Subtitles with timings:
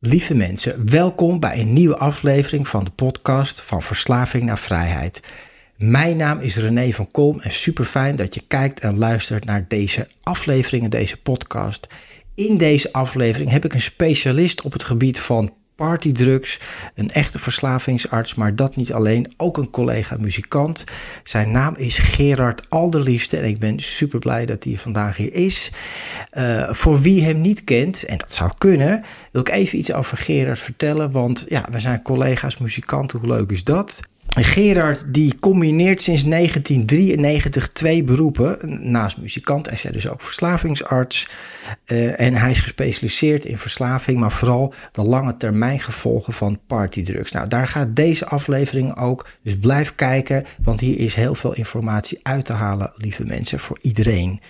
[0.00, 5.22] Lieve mensen, welkom bij een nieuwe aflevering van de podcast van Verslaving naar Vrijheid.
[5.76, 9.64] Mijn naam is René van Kolm en super fijn dat je kijkt en luistert naar
[9.68, 11.88] deze afleveringen, deze podcast.
[12.34, 16.60] In deze aflevering heb ik een specialist op het gebied van partydrugs,
[16.94, 20.84] een echte verslavingsarts, maar dat niet alleen, ook een collega muzikant.
[21.24, 25.70] Zijn naam is Gerard Alderliefste en ik ben super blij dat hij vandaag hier is.
[26.32, 30.16] Uh, voor wie hem niet kent, en dat zou kunnen, wil ik even iets over
[30.16, 34.00] Gerard vertellen, want ja, we zijn collega's muzikanten, hoe leuk is dat?
[34.36, 38.58] Gerard die combineert sinds 1993 twee beroepen.
[38.90, 41.28] Naast muzikant is hij dus ook verslavingsarts.
[41.86, 47.32] Uh, en hij is gespecialiseerd in verslaving, maar vooral de lange termijn gevolgen van partydrugs.
[47.32, 49.28] Nou, daar gaat deze aflevering ook.
[49.42, 53.78] Dus blijf kijken, want hier is heel veel informatie uit te halen, lieve mensen, voor
[53.82, 54.40] iedereen.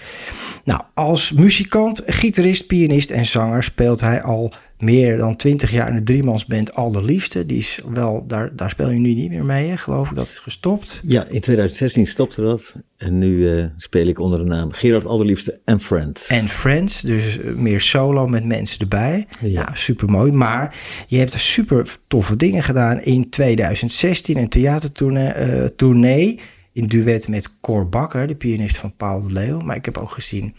[0.65, 5.97] Nou, als muzikant, gitarist, pianist en zanger speelt hij al meer dan twintig jaar in
[5.97, 7.47] de driemansband Allerliefste.
[7.47, 9.77] Die is wel, daar, daar speel je nu niet meer mee, hè?
[9.77, 10.17] geloof ik.
[10.17, 11.01] Dat is gestopt.
[11.05, 12.75] Ja, in 2016 stopte dat.
[12.97, 16.27] En nu uh, speel ik onder de naam Gerard Allerliefste en Friends.
[16.27, 19.27] En Friends, dus meer solo met mensen erbij.
[19.41, 20.33] Ja, ja super mooi.
[20.33, 23.00] Maar je hebt super toffe dingen gedaan.
[23.00, 26.41] In 2016 een theatertournee uh,
[26.72, 29.60] in duet met Cor Bakker, de pianist van Paul de Leeuw.
[29.60, 30.55] Maar ik heb ook gezien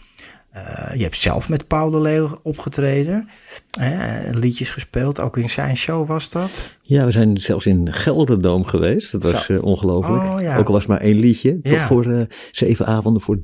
[0.56, 3.28] uh, je hebt zelf met Paul de Leeuw opgetreden,
[3.70, 6.68] hè, liedjes gespeeld, ook in zijn show was dat?
[6.82, 10.22] Ja, we zijn zelfs in Gelderdoom geweest, dat was uh, ongelooflijk.
[10.22, 10.56] Oh, ja.
[10.56, 12.20] Ook al was maar één liedje, toch voor uh,
[12.52, 13.38] zeven avonden voor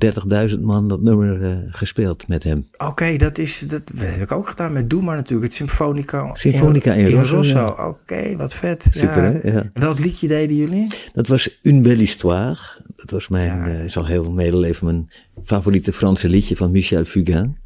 [0.49, 2.67] 30.000 man dat nummer gespeeld met hem.
[2.73, 6.29] Oké, okay, dat, is, dat heb ik ook gedaan met Doe maar natuurlijk, het Symfonica.
[6.33, 7.67] Symfonica in, in Rosso.
[7.67, 8.87] Oké, okay, wat vet.
[8.91, 9.61] Super hè?
[9.73, 10.87] Welk liedje deden jullie?
[11.13, 12.57] Dat was Une Belle Histoire.
[12.97, 15.09] Dat was mijn, is al heel medeleven mijn
[15.43, 17.57] favoriete Franse liedje van Michel Fugain.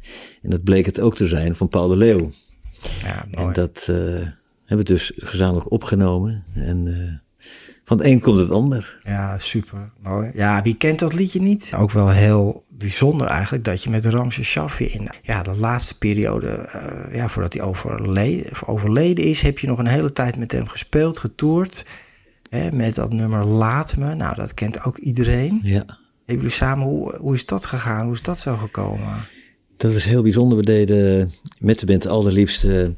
[0.42, 2.30] En dat bleek het ook te zijn van Paul de Leeuw.
[3.02, 3.46] Ja, mooi.
[3.46, 3.96] En dat uh,
[4.64, 6.44] hebben we dus gezamenlijk opgenomen.
[6.54, 7.12] En uh,
[7.84, 9.00] van het een komt het ander.
[9.04, 9.90] Ja, super.
[10.02, 10.30] Mooi.
[10.34, 11.72] Ja, wie kent dat liedje niet?
[11.76, 16.68] Ook wel heel bijzonder eigenlijk dat je met Ramses Shaffi in ja, de laatste periode,
[16.74, 20.66] uh, ja, voordat hij overleden, overleden is, heb je nog een hele tijd met hem
[20.66, 21.86] gespeeld, getoerd.
[22.52, 24.14] Hè, met dat nummer Laat Me.
[24.14, 25.60] Nou, dat kent ook iedereen.
[25.62, 25.84] Ja.
[26.24, 28.04] Hebben jullie samen, hoe, hoe is dat gegaan?
[28.04, 29.24] Hoe is dat zo gekomen?
[29.76, 30.58] Dat is heel bijzonder.
[30.58, 32.94] We deden met de band allerliefste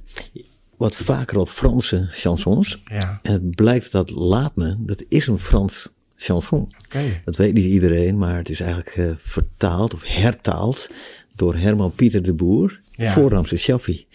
[0.76, 2.82] wat vaker op Franse chansons.
[2.84, 3.20] Ja.
[3.22, 6.72] En het blijkt dat Laat Me, dat is een Frans chanson.
[6.84, 7.22] Okay.
[7.24, 10.90] Dat weet niet iedereen, maar het is eigenlijk uh, vertaald of hertaald
[11.34, 13.12] door Herman Pieter de Boer ja.
[13.12, 14.06] voor Ramses Shaffi.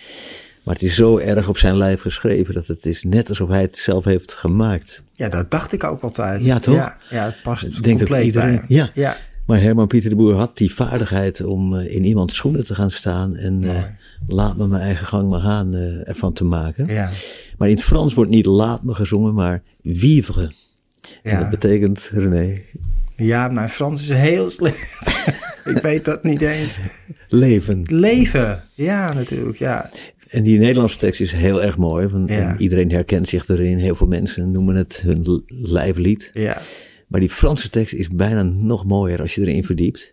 [0.63, 3.61] Maar het is zo erg op zijn lijf geschreven dat het is net alsof hij
[3.61, 5.03] het zelf heeft gemaakt.
[5.13, 6.43] Ja, dat dacht ik ook altijd.
[6.45, 6.75] Ja, toch?
[6.75, 8.61] Ja, ja het past Denkt compleet ook iedereen.
[8.67, 8.89] Ja.
[8.93, 9.17] ja.
[9.45, 12.91] Maar Herman Pieter de Boer had die vaardigheid om uh, in iemands schoenen te gaan
[12.91, 13.83] staan en uh,
[14.27, 16.87] laat me mijn eigen gang maar gaan uh, ervan te maken.
[16.87, 17.09] Ja.
[17.57, 20.51] Maar in het Frans wordt niet laat me gezongen, maar vivre.
[21.23, 21.31] Ja.
[21.31, 22.61] En dat betekent, René.
[23.15, 24.77] Ja, mijn Frans is heel slecht.
[25.75, 26.79] ik weet dat niet eens.
[27.27, 27.83] Leven.
[27.85, 29.89] Leven, ja, natuurlijk, ja.
[30.29, 32.07] En die Nederlandse tekst is heel erg mooi.
[32.07, 33.77] Want Iedereen herkent zich erin.
[33.77, 36.31] Heel veel mensen noemen het hun lijflied.
[36.33, 36.61] Ja.
[37.07, 40.11] Maar die Franse tekst is bijna nog mooier als je erin verdiept.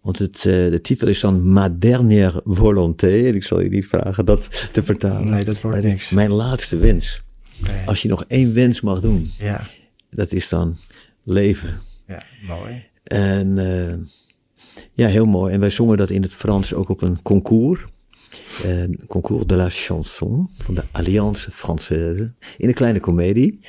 [0.00, 3.26] Want het, uh, de titel is dan Ma dernière volonté.
[3.26, 5.30] En ik zal je niet vragen dat te vertalen.
[5.30, 6.10] Nee, dat wordt niks.
[6.10, 7.22] Mijn laatste wens.
[7.58, 7.86] Nee.
[7.86, 9.30] Als je nog één wens mag doen.
[9.38, 9.66] Ja.
[10.10, 10.76] Dat is dan
[11.24, 11.80] leven.
[12.06, 12.84] Ja, mooi.
[13.04, 13.94] En uh,
[14.92, 15.52] ja, heel mooi.
[15.54, 17.84] En wij zongen dat in het Frans ook op een concours.
[19.06, 22.32] Concours de la Chanson van de Alliance Française.
[22.56, 23.60] In een kleine komedie.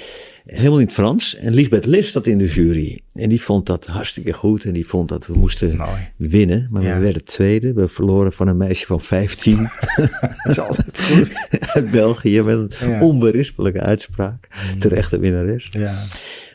[0.46, 1.36] Helemaal in het Frans.
[1.36, 3.02] En Lisbeth List zat in de jury.
[3.14, 4.64] En die vond dat hartstikke goed.
[4.64, 5.80] En die vond dat we moesten
[6.18, 6.68] winnen.
[6.72, 7.74] Maar we werden tweede.
[7.74, 9.58] We verloren van een meisje van 15.
[10.44, 11.50] dat is altijd goed.
[11.74, 14.48] Uit België met een onberispelijke uitspraak.
[14.74, 14.80] Mm.
[14.80, 15.68] Terechte winnares.
[15.72, 16.06] Ja.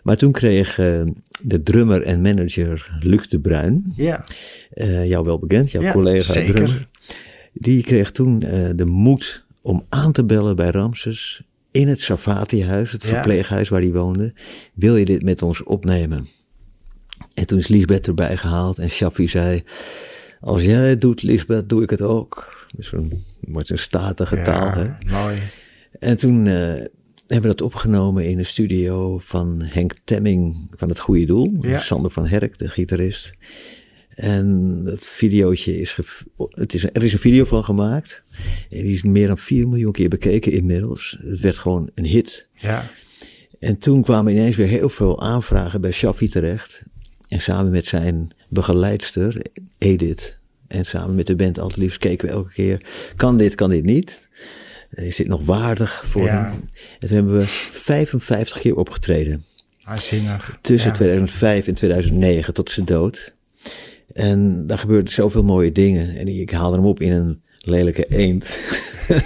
[0.03, 1.03] Maar toen kreeg uh,
[1.43, 4.25] de drummer en manager Luc de Bruin, ja.
[4.75, 6.55] Uh, jou wel bekend, jouw collega zeker.
[6.55, 6.89] drummer,
[7.55, 12.93] die kreeg toen uh, de moed om aan te bellen bij Ramses in het Safati-huis,
[12.93, 14.35] het verpleeghuis waar hij woonde.
[14.75, 16.29] Wil je dit met ons opnemen?
[17.35, 19.63] En toen is Lisbeth erbij gehaald en Shaffi zei,
[20.41, 22.67] als jij het doet Lisbeth, doe ik het ook.
[22.77, 24.73] Dus een, wordt een statige taal.
[24.73, 24.91] Hè?
[25.11, 25.39] Mooi.
[25.99, 26.45] En toen
[27.27, 31.55] hebben we dat opgenomen in de studio van Henk Temming van Het Goede Doel.
[31.77, 33.33] Sander van Herk, de gitarist.
[34.15, 35.97] En dat videootje is,
[36.51, 38.23] het is, er is een video van gemaakt.
[38.71, 41.19] En die is meer dan 4 miljoen keer bekeken inmiddels.
[41.23, 42.49] Het werd gewoon een hit.
[42.55, 42.91] Ja.
[43.59, 46.83] En toen kwamen ineens weer heel veel aanvragen bij Shaffi terecht.
[47.29, 49.43] En samen met zijn begeleidster,
[49.79, 52.87] Edith, en samen met de band Altijd keken we elke keer,
[53.17, 54.29] kan dit, kan dit niet?
[54.91, 56.45] Is dit nog waardig voor hem?
[57.01, 59.45] En toen hebben we 55 keer opgetreden.
[59.83, 60.59] Aanzinnig.
[60.61, 63.35] Tussen 2005 en 2009 tot zijn dood.
[64.15, 66.17] En daar gebeurden zoveel mooie dingen.
[66.17, 68.59] En ik haalde hem op in een lelijke eend.
[69.09, 69.21] en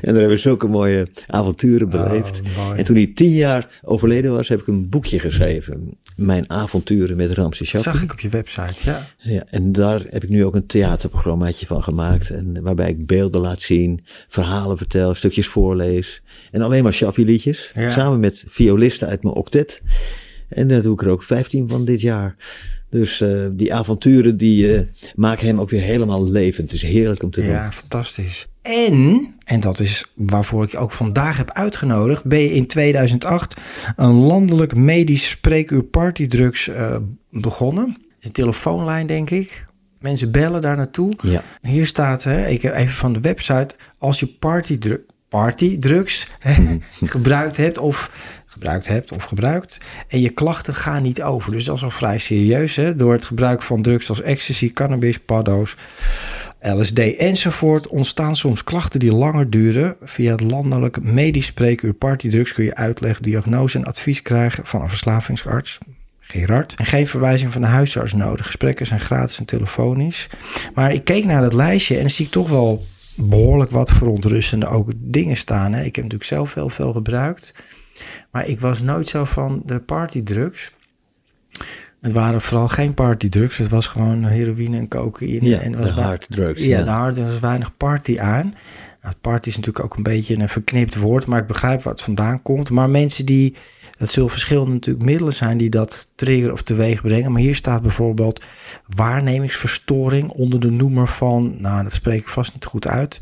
[0.00, 2.40] daar hebben we zulke mooie avonturen beleefd.
[2.58, 5.98] Oh, en toen hij tien jaar overleden was, heb ik een boekje geschreven.
[6.16, 7.90] Mijn avonturen met Ramses Shaffi.
[7.90, 9.08] zag ik op je website, ja.
[9.18, 9.44] ja.
[9.50, 12.30] En daar heb ik nu ook een theaterprogrammaatje van gemaakt.
[12.30, 16.22] En waarbij ik beelden laat zien, verhalen vertel, stukjes voorlees.
[16.50, 17.70] En alleen maar Shaffi liedjes.
[17.88, 19.82] Samen met violisten uit mijn octet.
[20.48, 22.36] En daar doe ik er ook 15 van dit jaar.
[22.94, 24.80] Dus uh, die avonturen die uh,
[25.14, 26.72] maken hem ook weer helemaal levend.
[26.72, 27.50] Het is heerlijk om te doen.
[27.50, 28.48] Ja, fantastisch.
[28.62, 33.56] En, en dat is waarvoor ik je ook vandaag heb uitgenodigd, ben je in 2008
[33.96, 36.96] een landelijk medisch spreekuur partydrugs uh,
[37.30, 37.96] begonnen.
[38.20, 39.66] Is een telefoonlijn, denk ik.
[40.00, 41.12] Mensen bellen daar naartoe.
[41.22, 41.42] Ja.
[41.62, 46.76] Hier staat, hè, ik heb even van de website, als je partydrugs partydrugs mhm.
[47.04, 48.10] gebruikt hebt of
[48.54, 49.80] gebruikt hebt of gebruikt.
[50.08, 51.52] En je klachten gaan niet over.
[51.52, 52.76] Dus dat is al vrij serieus.
[52.76, 52.96] Hè?
[52.96, 55.76] Door het gebruik van drugs als ecstasy, cannabis, paddo's,
[56.60, 59.96] LSD enzovoort ontstaan soms klachten die langer duren.
[60.02, 64.88] Via het landelijk medisch spreekuur partydrugs kun je uitleg, diagnose en advies krijgen van een
[64.88, 65.78] verslavingsarts.
[66.20, 66.74] Gerard.
[66.78, 68.46] En geen verwijzing van de huisarts nodig.
[68.46, 70.28] Gesprekken zijn gratis en telefonisch.
[70.74, 72.84] Maar ik keek naar dat lijstje en zie ik toch wel
[73.16, 75.72] behoorlijk wat verontrustende ook dingen staan.
[75.72, 75.78] Hè.
[75.78, 77.54] Ik heb natuurlijk zelf heel veel gebruikt.
[78.30, 80.72] Maar ik was nooit zo van de partydrugs.
[82.00, 83.58] Het waren vooral geen partydrugs.
[83.58, 85.48] Het was gewoon heroïne en cocaïne.
[85.48, 86.64] Ja, en de harddrugs.
[86.64, 87.16] Ja, ja, de hard.
[87.16, 88.54] Er was weinig party aan.
[89.02, 91.26] Nou, party is natuurlijk ook een beetje een verknipt woord.
[91.26, 92.70] Maar ik begrijp waar het vandaan komt.
[92.70, 93.54] Maar mensen die...
[93.98, 97.32] Het zullen verschillende natuurlijk middelen zijn die dat triggeren of teweeg brengen.
[97.32, 98.44] Maar hier staat bijvoorbeeld
[98.86, 101.54] waarnemingsverstoring onder de noemer van...
[101.58, 103.20] Nou, dat spreek ik vast niet goed uit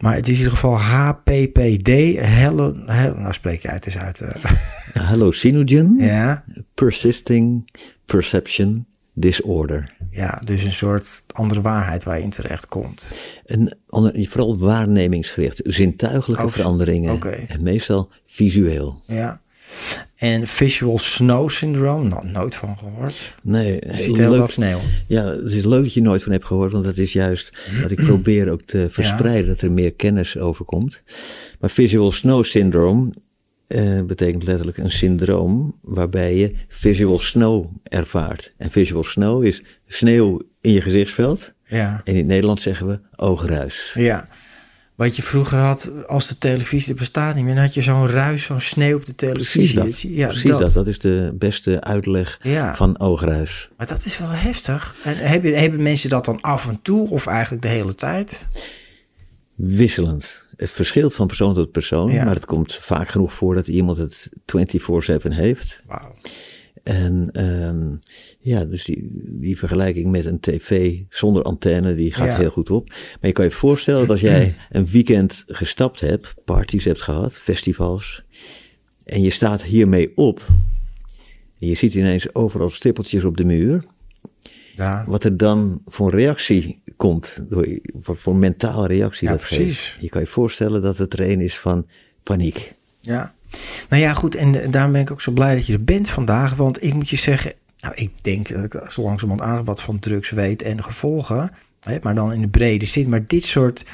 [0.00, 1.88] maar het is in ieder geval HPPD.
[2.18, 2.72] Hello,
[3.16, 4.20] nou spreek je uit eens uit.
[4.20, 4.44] Uh.
[5.08, 5.96] Hallucinogen.
[5.98, 6.44] Ja.
[6.74, 7.70] Persisting
[8.04, 9.94] Perception Disorder.
[10.10, 13.08] Ja, dus een soort andere waarheid waar je in terecht komt.
[13.44, 13.78] En
[14.12, 17.12] vooral waarnemingsgericht, zintuigelijke oh, veranderingen.
[17.14, 17.44] Okay.
[17.48, 19.02] En meestal visueel.
[19.06, 19.40] Ja.
[20.16, 23.34] En visual snow syndrome, nou, nooit van gehoord.
[23.42, 24.50] Nee, heel heel leuk.
[24.50, 24.80] sneeuw.
[25.06, 27.90] Ja, het is leuk dat je nooit van hebt gehoord, want dat is juist wat
[27.90, 31.02] ik probeer ook te verspreiden, dat er meer kennis over komt.
[31.60, 33.12] Maar visual snow syndrome
[33.66, 38.54] eh, betekent letterlijk een syndroom waarbij je visual snow ervaart.
[38.56, 41.52] En visual snow is sneeuw in je gezichtsveld.
[41.68, 42.00] Ja.
[42.04, 43.94] En in het Nederlands zeggen we oogruis.
[43.98, 44.28] Ja.
[44.96, 48.42] Wat je vroeger had, als de televisie bestaat niet meer, dan had je zo'n ruis,
[48.42, 49.60] zo'n sneeuw op de televisie.
[49.60, 50.00] Precies dat.
[50.00, 50.72] Ja, Precies dat.
[50.72, 50.86] dat.
[50.86, 52.40] is de beste uitleg
[52.74, 53.70] van oogruis.
[53.76, 54.96] Maar dat is wel heftig.
[55.02, 58.48] En hebben, hebben mensen dat dan af en toe of eigenlijk de hele tijd?
[59.54, 60.44] Wisselend.
[60.56, 64.28] Het verschilt van persoon tot persoon, maar het komt vaak genoeg voor dat iemand het
[64.44, 65.82] 24/7 heeft.
[65.86, 66.14] Wauw.
[66.86, 67.98] En um,
[68.38, 72.88] ja, dus die, die vergelijking met een tv zonder antenne, die gaat heel goed op.
[72.88, 77.36] Maar je kan je voorstellen dat als jij een weekend gestapt hebt, parties hebt gehad,
[77.36, 78.24] festivals,
[79.04, 80.46] en je staat hiermee op,
[81.58, 83.84] en je ziet ineens overal stippeltjes op de muur,
[84.74, 85.04] ja.
[85.06, 89.86] wat er dan voor reactie komt, door, voor, voor mentale reactie ja, dat precies.
[89.86, 90.02] geeft.
[90.02, 91.86] Je kan je voorstellen dat het er een is van
[92.22, 92.74] paniek.
[93.00, 93.34] Ja,
[93.88, 94.34] nou ja, goed.
[94.34, 96.54] En daarom ben ik ook zo blij dat je er bent vandaag.
[96.54, 99.98] Want ik moet je zeggen, nou, ik denk dat ik zo langzamerhand aardig wat van
[99.98, 101.50] drugs weet en gevolgen.
[101.80, 103.08] Hè, maar dan in de brede zin.
[103.08, 103.86] Maar dit soort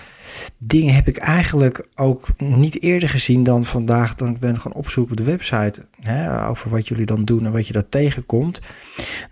[0.59, 4.15] dingen heb ik eigenlijk ook niet eerder gezien dan vandaag.
[4.15, 7.53] Dan ik ben gaan opzoeken op de website hè, over wat jullie dan doen en
[7.53, 8.61] wat je daar tegenkomt.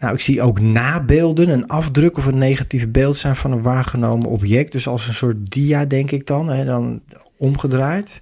[0.01, 4.29] Nou, ik zie ook nabeelden, een afdruk of een negatief beeld zijn van een waargenomen
[4.29, 4.73] object.
[4.73, 7.03] Dus als een soort dia, denk ik dan, hè, dan
[7.37, 8.19] omgedraaid.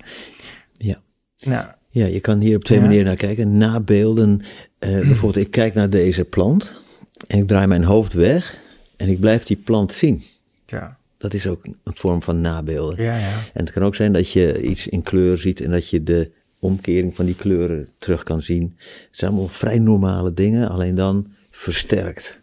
[0.73, 0.97] Ja.
[1.39, 1.67] Nou,
[1.99, 3.57] ja, je kan hier op twee manieren naar kijken.
[3.57, 4.41] Nabeelden,
[4.81, 6.83] uh, bijvoorbeeld ik kijk naar deze plant
[7.27, 8.59] en ik draai mijn hoofd weg
[8.97, 10.23] en ik blijf die plant zien.
[10.67, 10.99] Ja.
[11.19, 13.05] Dat is ook een vorm van nabeelden.
[13.05, 13.33] Ja, ja.
[13.53, 16.31] En het kan ook zijn dat je iets in kleur ziet en dat je de
[16.59, 18.77] omkering van die kleuren terug kan zien.
[18.79, 22.41] Het zijn allemaal vrij normale dingen, alleen dan versterkt.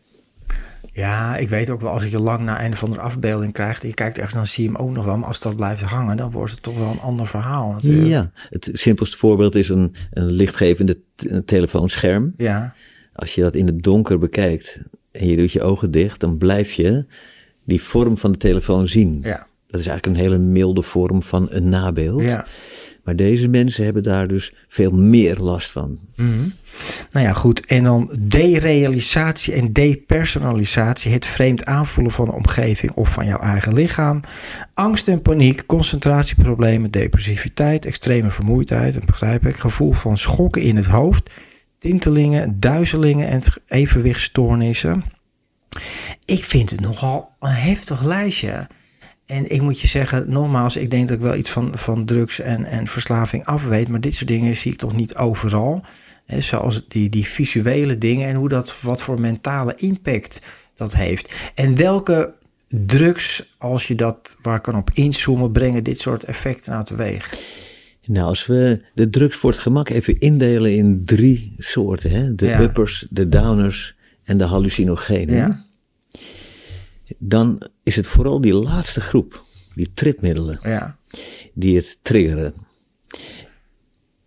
[0.96, 3.88] Ja, ik weet ook wel, als je lang naar een van de afbeelding krijgt en
[3.88, 5.18] je kijkt ergens, dan zie je hem ook nog wel.
[5.18, 7.72] Maar als dat blijft hangen, dan wordt het toch wel een ander verhaal.
[7.72, 8.08] Natuurlijk.
[8.08, 11.00] Ja, het simpelste voorbeeld is een, een lichtgevende
[11.46, 12.34] telefoonscherm.
[12.38, 12.76] Ja.
[13.14, 16.74] Als je dat in het donker bekijkt en je doet je ogen dicht, dan blijf
[16.74, 17.06] je
[17.64, 19.20] die vorm van de telefoon zien.
[19.24, 19.48] Ja.
[19.68, 22.22] Dat is eigenlijk een hele milde vorm van een nabeeld.
[22.22, 22.46] Ja.
[23.06, 26.00] Maar deze mensen hebben daar dus veel meer last van.
[26.16, 26.54] Mm
[27.12, 27.66] Nou ja, goed.
[27.66, 31.12] En dan derealisatie en depersonalisatie.
[31.12, 34.22] Het vreemd aanvoelen van de omgeving of van jouw eigen lichaam.
[34.74, 38.94] Angst en paniek, concentratieproblemen, depressiviteit, extreme vermoeidheid.
[38.94, 39.56] Dat begrijp ik.
[39.56, 41.30] Gevoel van schokken in het hoofd.
[41.80, 45.04] Tintelingen, duizelingen en evenwichtstoornissen.
[46.26, 48.68] Ik vind het nogal een heftig lijstje.
[49.26, 52.40] En ik moet je zeggen, nogmaals, ik denk dat ik wel iets van, van drugs
[52.40, 53.88] en, en verslaving af weet.
[53.88, 55.84] Maar dit soort dingen zie ik toch niet overal.
[56.26, 60.42] Hè, zoals die, die visuele dingen en hoe dat, wat voor mentale impact
[60.76, 61.52] dat heeft.
[61.56, 62.34] En welke
[62.68, 67.40] drugs, als je dat waar kan op inzoomen, brengen dit soort effecten nou teweeg?
[68.06, 72.36] Nou, als we de drugs voor het gemak even indelen in drie soorten: hè?
[72.36, 75.36] de uppers, de downers en de hallucinogenen.
[75.36, 75.65] Ja
[77.18, 79.44] dan is het vooral die laatste groep,
[79.76, 80.98] die tripmiddelen, ja.
[81.54, 82.54] die het triggeren.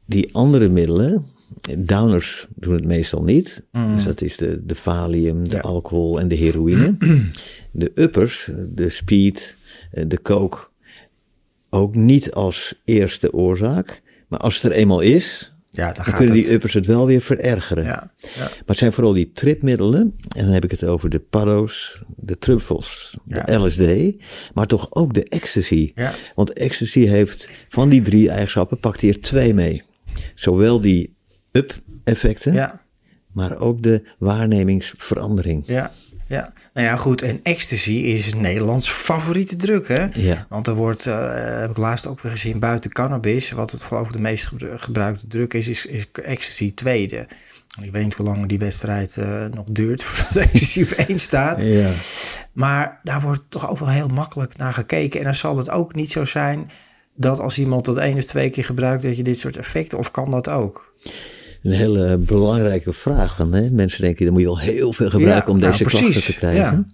[0.05, 1.27] Die andere middelen,
[1.79, 3.67] downers doen het meestal niet.
[3.73, 3.95] Mm.
[3.95, 6.97] Dus dat is de, de valium, de alcohol en de heroïne.
[7.73, 9.57] de uppers, de speed,
[9.91, 10.59] eh, de coke,
[11.71, 14.03] ook niet als eerste oorzaak.
[14.29, 17.85] Maar als het er eenmaal is, ja, dan, kunnen die uppers het wel weer verergeren.
[17.85, 18.43] Ja, ja.
[18.43, 22.39] Maar het zijn vooral die tripmiddelen, en dan heb ik het over de paddo's, de
[22.39, 24.17] truffels, de LSD,
[24.55, 25.93] maar toch ook de ecstasy.
[26.35, 29.83] Want ecstasy heeft van die drie eigenschappen, pakt hier twee mee.
[30.35, 31.17] Zowel die
[31.53, 32.81] up-effecten,
[33.33, 35.63] maar ook de waarnemingsverandering.
[35.67, 35.93] Ja,
[36.29, 37.23] ja, nou ja, goed.
[37.23, 40.07] En ecstasy is Nederlands favoriete druk, hè?
[40.13, 40.47] Ja.
[40.49, 44.07] Want er wordt, uh, heb ik laatst ook weer gezien, buiten cannabis, wat het geloof
[44.07, 47.29] ik de meest gebruikte druk is, is, is ecstasy tweede.
[47.83, 51.63] Ik weet niet hoe lang die wedstrijd uh, nog duurt voordat ecstasy op één staat.
[51.63, 51.91] Ja.
[52.53, 55.19] Maar daar wordt toch ook wel heel makkelijk naar gekeken.
[55.19, 56.71] En dan zal het ook niet zo zijn
[57.15, 60.11] dat als iemand dat één of twee keer gebruikt, dat je dit soort effecten, of
[60.11, 60.95] kan dat ook?
[61.69, 63.37] Een hele belangrijke vraag.
[63.37, 66.23] Want hè, mensen denken, dan moet je wel heel veel gebruiken om nou, deze klachten
[66.23, 66.89] te krijgen.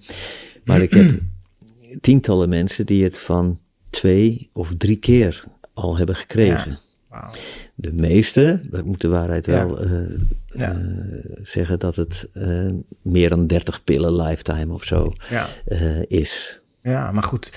[0.64, 1.21] Maar ik heb
[2.00, 6.78] tientallen mensen die het van twee of drie keer al hebben gekregen.
[7.75, 9.93] De meeste, dat moet de waarheid wel uh,
[10.52, 10.71] uh,
[11.43, 12.71] zeggen, dat het uh,
[13.02, 15.12] meer dan 30 pillen lifetime of zo
[16.07, 16.61] is.
[16.83, 17.52] Ja, maar goed.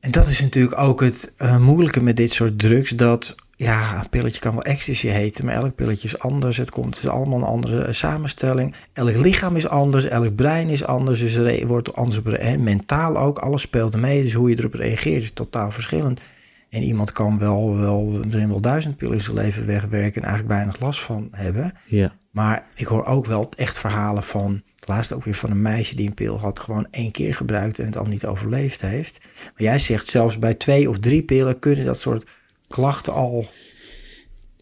[0.00, 4.40] En dat is natuurlijk ook het moeilijke met dit soort drugs, dat ja, een pilletje
[4.40, 6.56] kan wel ecstasy heten, maar elk pilletje is anders.
[6.56, 8.74] Het, komt, het is allemaal een andere eh, samenstelling.
[8.92, 13.18] Elk lichaam is anders, elk brein is anders, dus er wordt anders op, hè, mentaal
[13.18, 13.38] ook.
[13.38, 16.20] Alles speelt mee, dus hoe je erop reageert is totaal verschillend.
[16.68, 20.58] En iemand kan wel, wel, misschien wel duizend pillen in zijn leven wegwerken en eigenlijk
[20.58, 21.72] weinig last van hebben.
[21.84, 22.12] Ja.
[22.30, 26.06] Maar ik hoor ook wel echt verhalen van, laatst ook weer van een meisje die
[26.06, 29.28] een pil had, gewoon één keer gebruikt en het al niet overleefd heeft.
[29.42, 32.26] Maar jij zegt zelfs bij twee of drie pillen kunnen dat soort
[32.72, 33.46] klachten al?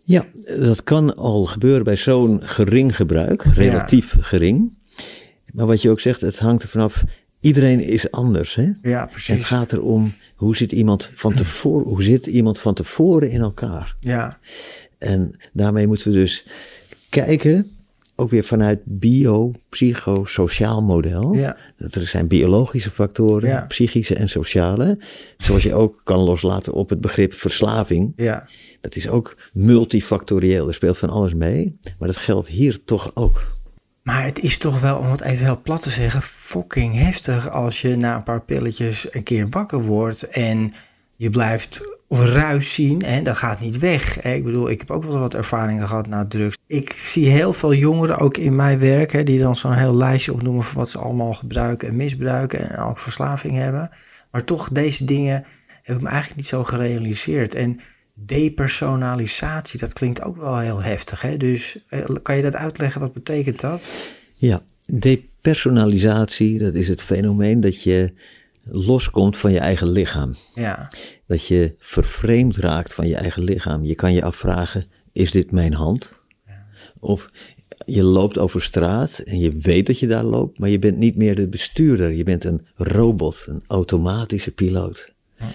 [0.02, 0.24] Ja,
[0.58, 4.72] dat kan al gebeuren bij zo'n gering gebruik, relatief gering.
[5.52, 7.04] Maar wat je ook zegt, het hangt er vanaf.
[7.40, 8.54] Iedereen is anders.
[8.54, 8.68] Hè?
[8.82, 9.34] Ja, precies.
[9.34, 13.96] het gaat erom hoe zit iemand van tevoren, hoe zit iemand van tevoren in elkaar.
[14.00, 14.38] Ja.
[14.98, 16.46] En daarmee moeten we dus
[17.08, 17.70] kijken
[18.20, 21.34] ook weer vanuit bio-psychosociaal model.
[21.34, 21.56] Ja.
[21.76, 24.98] Dat er zijn biologische factoren, psychische en sociale.
[25.36, 28.12] Zoals je ook kan loslaten op het begrip verslaving.
[28.16, 28.48] Ja.
[28.80, 30.68] Dat is ook multifactorieel.
[30.68, 31.78] Er speelt van alles mee.
[31.98, 33.58] Maar dat geldt hier toch ook.
[34.02, 37.80] Maar het is toch wel, om het even heel plat te zeggen, fucking heftig als
[37.80, 40.74] je na een paar pilletjes een keer wakker wordt en
[41.16, 44.22] je blijft of ruis zien en dat gaat niet weg.
[44.22, 46.56] Ik bedoel, ik heb ook wel wat ervaringen gehad na drugs.
[46.66, 50.32] Ik zie heel veel jongeren, ook in mijn werk, hè, die dan zo'n heel lijstje
[50.32, 53.90] opnoemen van wat ze allemaal gebruiken en misbruiken en ook verslaving hebben.
[54.30, 55.44] Maar toch, deze dingen
[55.82, 57.54] heb ik me eigenlijk niet zo gerealiseerd.
[57.54, 57.80] En
[58.14, 61.22] depersonalisatie, dat klinkt ook wel heel heftig.
[61.22, 61.36] Hè?
[61.36, 63.88] Dus eh, kan je dat uitleggen, wat betekent dat?
[64.34, 68.12] Ja, depersonalisatie, dat is het fenomeen dat je
[68.70, 70.34] loskomt van je eigen lichaam.
[70.54, 70.92] Ja.
[71.26, 73.84] Dat je vervreemd raakt van je eigen lichaam.
[73.84, 76.12] Je kan je afvragen, is dit mijn hand?
[76.46, 76.66] Ja.
[77.00, 77.30] Of
[77.84, 81.16] je loopt over straat en je weet dat je daar loopt, maar je bent niet
[81.16, 82.12] meer de bestuurder.
[82.12, 85.14] Je bent een robot, een automatische piloot.
[85.38, 85.46] Ja.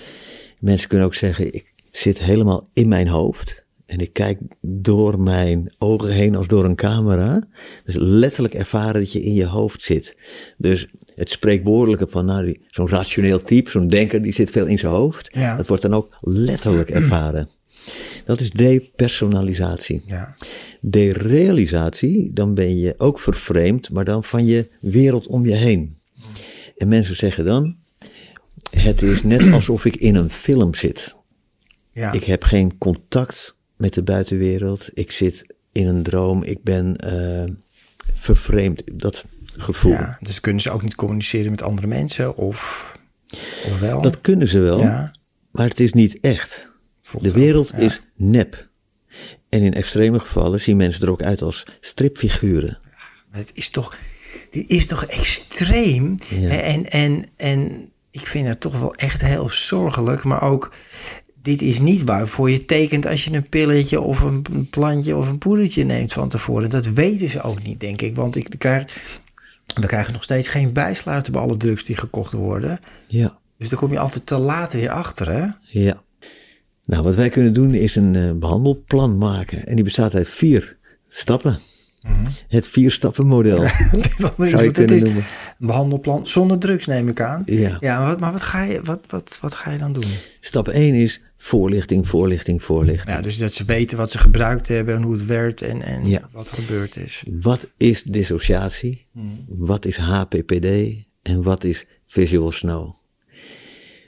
[0.60, 3.66] Mensen kunnen ook zeggen, ik zit helemaal in mijn hoofd.
[3.86, 7.44] En ik kijk door mijn ogen heen als door een camera.
[7.84, 10.18] Dus letterlijk ervaren dat je in je hoofd zit.
[10.58, 14.92] Dus het spreekwoordelijke van nou, zo'n rationeel type, zo'n denker, die zit veel in zijn
[14.92, 15.34] hoofd.
[15.58, 17.50] Dat wordt dan ook letterlijk ervaren.
[18.26, 20.02] Dat is depersonalisatie.
[20.06, 20.36] Ja.
[20.82, 25.98] Derealisatie, dan ben je ook vervreemd, maar dan van je wereld om je heen.
[26.78, 27.76] En mensen zeggen dan,
[28.70, 31.16] het is net alsof ik in een film zit.
[31.92, 32.12] Ja.
[32.12, 34.90] Ik heb geen contact met de buitenwereld.
[34.94, 36.44] Ik zit in een droom.
[36.44, 37.56] Ik ben uh,
[38.14, 38.84] vervreemd.
[38.94, 39.26] Dat
[39.58, 39.92] gevoel.
[39.92, 42.36] Ja, dus kunnen ze ook niet communiceren met andere mensen?
[42.36, 42.98] Of,
[43.66, 44.02] of wel?
[44.02, 44.80] Dat kunnen ze wel.
[44.80, 45.12] Ja.
[45.52, 46.72] Maar het is niet echt.
[47.22, 48.68] de wereld is nep.
[49.50, 52.80] En in extreme gevallen zien mensen er ook uit als stripfiguren.
[53.32, 53.98] het is toch,
[54.52, 56.16] dit is toch extreem?
[56.50, 60.72] En, en, en ik vind het toch wel echt heel zorgelijk, maar ook
[61.46, 65.38] dit is niet waarvoor je tekent als je een pilletje of een plantje of een
[65.38, 66.70] poedertje neemt van tevoren.
[66.70, 68.16] Dat weten ze ook niet, denk ik.
[68.16, 68.86] Want ik krijg,
[69.74, 72.80] we krijgen nog steeds geen bijsluiter bij alle drugs die gekocht worden.
[73.08, 73.38] Ja.
[73.58, 75.46] Dus dan kom je altijd te laat weer achter, hè?
[75.62, 76.04] Ja.
[76.86, 79.66] Nou, wat wij kunnen doen is een uh, behandelplan maken.
[79.66, 81.60] En die bestaat uit vier stappen.
[82.06, 82.26] Mhm.
[82.48, 83.64] Het vierstappenmodel.
[83.64, 83.74] Ja,
[84.38, 85.26] zou je kunnen noemen.
[85.60, 87.42] Een behandelplan zonder drugs neem ik aan.
[87.46, 87.76] Ja.
[87.80, 90.04] ja maar, wat, maar wat, ga je, wat, wat, wat ga je dan doen?
[90.40, 93.16] Stap 1 is voorlichting, voorlichting, voorlichting.
[93.16, 96.06] Ja, dus dat ze weten wat ze gebruikt hebben en hoe het werkt en, en
[96.06, 96.30] ja.
[96.32, 97.24] wat er gebeurd is.
[97.42, 99.06] Wat is dissociatie?
[99.12, 99.28] Mhm.
[99.48, 100.66] Wat is HPPD?
[101.22, 102.96] En wat is visual snow?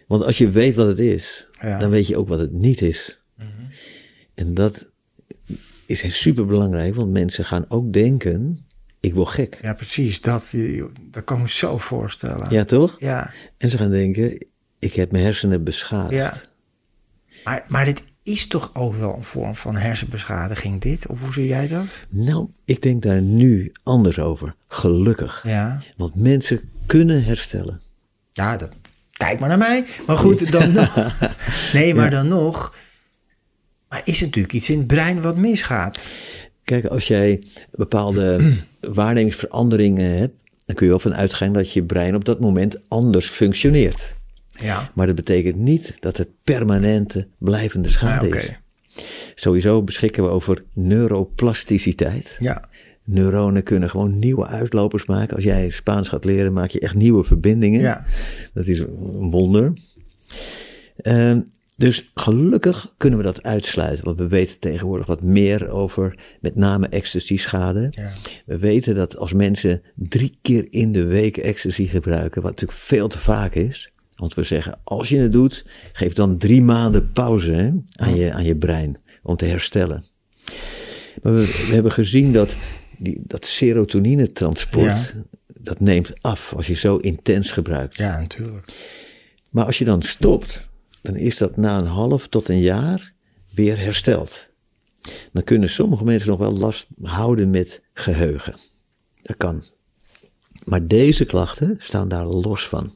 [0.07, 1.47] Want als je weet wat het is,
[1.79, 3.21] dan weet je ook wat het niet is.
[3.37, 3.47] Mhm.
[4.35, 4.91] En dat
[5.87, 8.65] is super belangrijk, want mensen gaan ook denken:
[8.99, 9.59] ik word gek.
[9.61, 10.21] Ja, precies.
[10.21, 10.53] Dat,
[11.11, 12.47] dat kan ik me zo voorstellen.
[12.49, 12.95] Ja, toch?
[12.99, 13.31] Ja.
[13.57, 14.47] En ze gaan denken:
[14.79, 16.11] ik heb mijn hersenen beschadigd.
[16.11, 16.33] Ja.
[17.43, 21.07] Maar, maar dit is toch ook wel een vorm van hersenbeschadiging, dit?
[21.07, 22.03] Of hoe zie jij dat?
[22.09, 24.55] Nou, ik denk daar nu anders over.
[24.67, 25.43] Gelukkig.
[25.43, 25.81] Ja.
[25.97, 27.81] Want mensen kunnen herstellen.
[28.33, 28.71] Ja, dat,
[29.11, 29.85] kijk maar naar mij.
[30.07, 31.15] Maar goed, dan nog.
[31.73, 32.75] Nee, maar dan nog
[33.89, 36.07] maar is er natuurlijk iets in het brein wat misgaat?
[36.63, 40.33] Kijk, als jij bepaalde waarnemingsveranderingen hebt,
[40.65, 44.15] dan kun je wel van uitgaan dat je brein op dat moment anders functioneert.
[44.49, 44.91] Ja.
[44.93, 48.59] Maar dat betekent niet dat het permanente, blijvende schade is.
[49.35, 52.37] Sowieso beschikken we over neuroplasticiteit.
[52.39, 52.69] Ja.
[53.03, 55.35] Neuronen kunnen gewoon nieuwe uitlopers maken.
[55.35, 57.81] Als jij Spaans gaat leren, maak je echt nieuwe verbindingen.
[57.81, 58.05] Ja.
[58.53, 59.73] Dat is een wonder.
[61.01, 61.35] Uh,
[61.77, 66.87] dus gelukkig kunnen we dat uitsluiten, want we weten tegenwoordig wat meer over met name
[66.87, 67.87] ecstasy-schade.
[67.91, 68.11] Ja.
[68.45, 73.07] We weten dat als mensen drie keer in de week ecstasy gebruiken, wat natuurlijk veel
[73.07, 77.51] te vaak is, want we zeggen als je het doet, geef dan drie maanden pauze
[77.51, 80.05] hè, aan, je, aan je brein om te herstellen.
[81.21, 82.55] Maar we, we hebben gezien dat
[82.97, 85.15] die, dat serotonine-transport,
[85.61, 87.97] dat neemt af als je zo intens gebruikt.
[87.97, 88.73] Ja, natuurlijk.
[89.49, 90.69] Maar als je dan stopt,
[91.07, 93.13] dan is dat na een half tot een jaar
[93.53, 94.47] weer hersteld.
[95.31, 98.55] Dan kunnen sommige mensen nog wel last houden met geheugen.
[99.21, 99.63] Dat kan.
[100.65, 102.93] Maar deze klachten staan daar los van.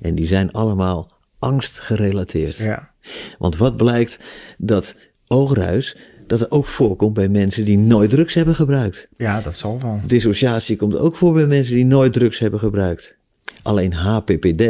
[0.00, 2.56] En die zijn allemaal angstgerelateerd.
[2.56, 2.92] Ja.
[3.38, 4.18] Want wat blijkt
[4.58, 9.08] dat oogruis, dat ook voorkomt bij mensen die nooit drugs hebben gebruikt.
[9.16, 10.00] Ja, dat zal wel.
[10.06, 13.16] Dissociatie komt ook voor bij mensen die nooit drugs hebben gebruikt.
[13.62, 14.64] Alleen HPPD,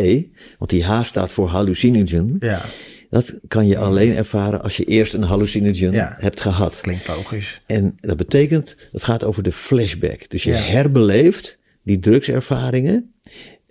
[0.59, 2.37] want die H staat voor hallucinogen.
[2.41, 2.63] Ja.
[3.11, 6.81] Dat kan je alleen ervaren als je eerst een hallucinogen hebt gehad.
[6.81, 7.63] Klinkt logisch.
[7.67, 10.31] En dat betekent, dat gaat over de flashback.
[10.31, 13.13] Dus je herbeleeft die drugservaringen.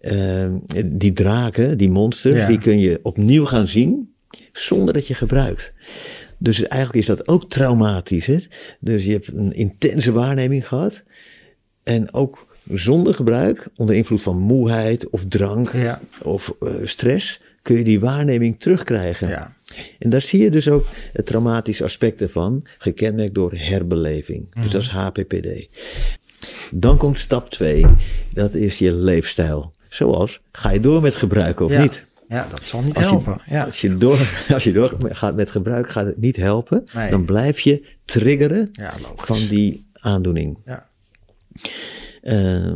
[0.01, 0.53] Uh,
[0.85, 4.13] die draken, die monsters, die kun je opnieuw gaan zien
[4.51, 5.73] zonder dat je gebruikt.
[6.37, 8.25] Dus eigenlijk is dat ook traumatisch.
[8.25, 8.37] Hè?
[8.79, 11.03] Dus je hebt een intense waarneming gehad.
[11.83, 15.71] En ook zonder gebruik, onder invloed van moeheid of drank
[16.23, 19.29] of uh, stress, kun je die waarneming terugkrijgen.
[19.29, 19.55] Ja.
[19.99, 24.53] En daar zie je dus ook het traumatische aspect ervan, gekenmerkt door herbeleving.
[24.61, 25.67] Dus dat is HPPD.
[26.71, 27.85] Dan komt stap 2,
[28.33, 29.73] dat is je leefstijl.
[29.89, 32.05] Zoals, ga je door met gebruiken of niet?
[32.29, 33.41] Ja, dat zal niet helpen.
[33.45, 33.63] ja.
[33.63, 34.19] als, je door,
[34.53, 36.83] als je door gaat met gebruik, gaat het niet helpen.
[37.09, 38.71] Dan blijf je triggeren
[39.15, 40.57] van die aandoening.
[40.65, 40.87] Ja.
[42.27, 42.71] Uh,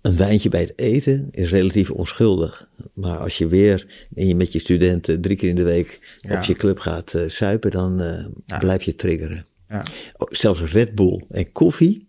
[0.00, 2.68] een wijntje bij het eten is relatief onschuldig.
[2.92, 6.42] Maar als je weer en je met je studenten drie keer in de week op
[6.42, 8.26] je club gaat uh, suipen, dan uh,
[8.58, 9.46] blijf je triggeren.
[9.68, 9.84] Ja.
[10.18, 12.08] Zelfs Red Bull en koffie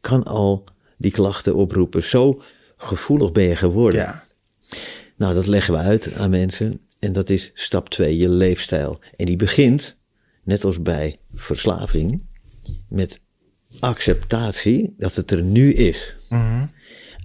[0.00, 0.64] kan al
[0.96, 2.02] die klachten oproepen.
[2.02, 2.42] Zo
[2.76, 4.00] gevoelig ben je geworden.
[4.00, 4.24] Ja.
[5.16, 6.80] Nou, dat leggen we uit aan mensen.
[6.98, 9.00] En dat is stap 2, je leefstijl.
[9.16, 9.96] En die begint,
[10.42, 12.26] net als bij verslaving,
[12.88, 13.20] met
[13.80, 16.16] acceptatie dat het er nu is.
[16.28, 16.70] Mm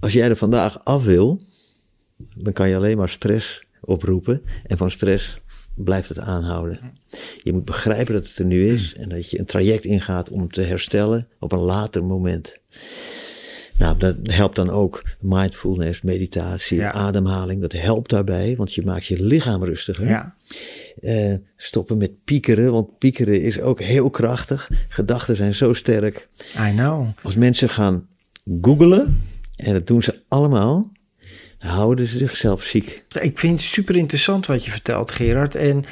[0.04, 1.40] als jij er vandaag af wil,
[2.34, 4.42] dan kan je alleen maar stress oproepen.
[4.66, 5.38] En van stress
[5.74, 6.92] blijft het aanhouden.
[7.42, 10.52] Je moet begrijpen dat het er nu is en dat je een traject ingaat om
[10.52, 12.56] te herstellen op een later moment.
[13.78, 17.60] Nou, dat helpt dan ook mindfulness, meditatie, ademhaling.
[17.60, 20.06] Dat helpt daarbij, want je maakt je lichaam rustiger.
[20.06, 20.34] Ja.
[21.00, 24.70] Uh, stoppen met piekeren, want piekeren is ook heel krachtig.
[24.88, 26.28] Gedachten zijn zo sterk.
[26.68, 27.06] I know.
[27.22, 28.06] Als mensen gaan
[28.60, 29.22] googelen,
[29.56, 30.92] en dat doen ze allemaal.
[31.58, 33.04] Houden ze zichzelf ziek.
[33.20, 35.54] Ik vind het super interessant wat je vertelt, Gerard.
[35.54, 35.84] En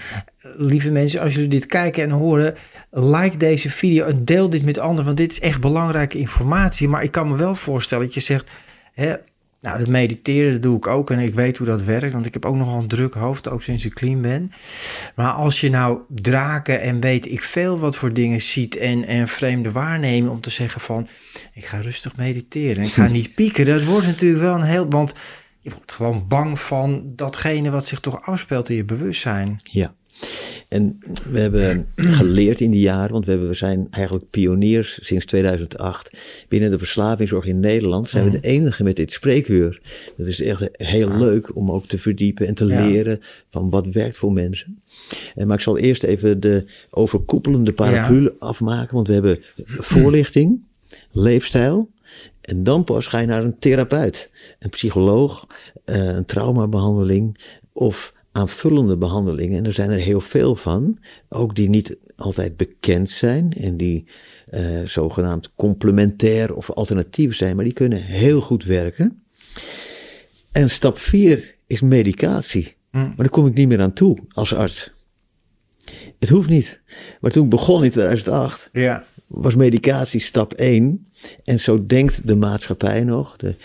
[0.56, 2.54] lieve mensen, als jullie dit kijken en horen,
[2.94, 5.04] like deze video en deel dit met anderen.
[5.04, 6.88] Want dit is echt belangrijke informatie.
[6.88, 8.50] Maar ik kan me wel voorstellen dat je zegt.
[8.92, 9.14] Hè,
[9.62, 12.32] nou, dat mediteren dat doe ik ook en ik weet hoe dat werkt, want ik
[12.32, 14.52] heb ook nogal een druk hoofd, ook sinds ik clean ben.
[15.14, 19.28] Maar als je nou draken en weet ik veel wat voor dingen ziet en, en
[19.28, 21.08] vreemde waarnemen om te zeggen van,
[21.54, 25.14] ik ga rustig mediteren, ik ga niet pieken, dat wordt natuurlijk wel een heel, want
[25.60, 29.60] je wordt gewoon bang van datgene wat zich toch afspeelt in je bewustzijn.
[29.62, 29.94] Ja.
[30.68, 30.98] En
[31.30, 36.16] we hebben geleerd in die jaren, want we, hebben, we zijn eigenlijk pioniers sinds 2008.
[36.48, 39.80] Binnen de verslavingszorg in Nederland zijn we de enige met dit spreekuur.
[40.16, 44.16] Dat is echt heel leuk om ook te verdiepen en te leren van wat werkt
[44.16, 44.82] voor mensen.
[45.34, 50.60] En, maar ik zal eerst even de overkoepelende paraplu afmaken, want we hebben voorlichting,
[51.10, 51.90] leefstijl.
[52.40, 55.46] En dan pas ga je naar een therapeut, een psycholoog,
[55.84, 57.38] eh, een traumabehandeling
[57.72, 59.58] of aanvullende behandelingen.
[59.58, 64.04] En er zijn er heel veel van, ook die niet altijd bekend zijn en die
[64.50, 69.22] uh, zogenaamd complementair of alternatief zijn, maar die kunnen heel goed werken.
[70.52, 72.76] En stap 4 is medicatie.
[72.90, 73.02] Mm.
[73.02, 74.92] Maar daar kom ik niet meer aan toe als arts.
[76.18, 76.80] Het hoeft niet.
[77.20, 79.04] Maar toen ik begon in 2008, ja.
[79.32, 81.06] Was medicatie stap 1.
[81.44, 83.56] En zo denkt de maatschappij nog, de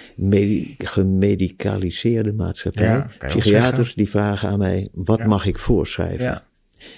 [0.78, 3.06] gemedicaliseerde maatschappij.
[3.28, 6.26] Psychiaters die vragen aan mij, wat mag ik voorschrijven?
[6.26, 6.44] Ja.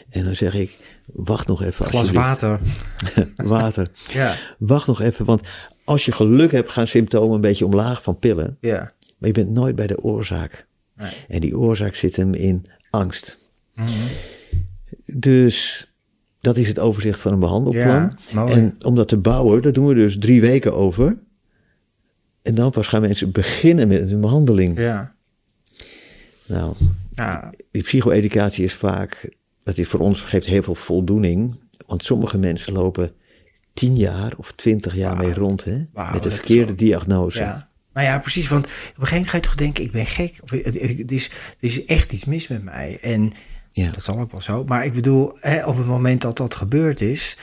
[0.09, 1.85] En dan zeg ik, wacht nog even.
[1.85, 2.59] Glas water.
[3.35, 3.87] water.
[4.13, 4.35] ja.
[4.57, 5.41] Wacht nog even, want
[5.83, 8.57] als je geluk hebt, gaan symptomen een beetje omlaag van pillen.
[8.61, 8.91] Ja.
[9.17, 10.67] Maar je bent nooit bij de oorzaak.
[10.95, 11.11] Nee.
[11.27, 13.37] En die oorzaak zit hem in angst.
[13.75, 13.85] Mm
[15.05, 15.88] Dus
[16.41, 18.17] dat is het overzicht van een behandelplan.
[18.47, 21.17] en om dat te bouwen, daar doen we dus drie weken over.
[22.41, 24.79] En dan pas gaan mensen beginnen met een behandeling.
[24.79, 25.15] Ja.
[26.45, 26.75] Nou,
[27.11, 27.53] ja.
[27.71, 31.55] die psycho-educatie is vaak, dat is voor ons geeft heel veel voldoening.
[31.87, 33.11] Want sommige mensen lopen
[33.73, 35.85] tien jaar of twintig jaar mee rond, hè?
[36.11, 37.39] met de verkeerde diagnose.
[37.39, 37.69] Ja.
[37.93, 38.47] Nou ja, precies.
[38.47, 40.39] Want op een gegeven moment ga je toch denken, ik ben gek.
[40.45, 42.97] Het is, er is echt iets mis met mij.
[43.01, 43.33] En
[43.83, 43.91] ja.
[43.91, 44.63] Dat zal ook wel zo.
[44.63, 47.37] Maar ik bedoel, hè, op het moment dat dat gebeurd is.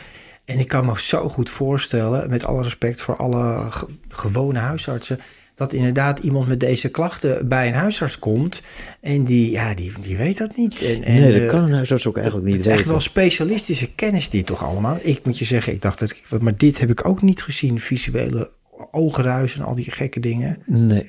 [0.44, 3.64] En ik kan me zo goed voorstellen, met alle respect voor alle
[4.09, 5.18] gewone huisartsen.
[5.55, 8.62] Dat inderdaad iemand met deze klachten bij een huisarts komt.
[9.01, 10.83] En die, ja, die, die weet dat niet.
[10.83, 12.70] En, en, nee, dat eh, kan een huisarts ook eigenlijk niet weten.
[12.70, 14.99] Het is echt wel specialistische kennis die toch allemaal.
[15.03, 17.81] Ik moet je zeggen, ik dacht dat ik, maar dit heb ik ook niet gezien.
[17.81, 18.51] Visuele
[18.90, 20.59] oogruis en al die gekke dingen.
[20.66, 21.09] Nee.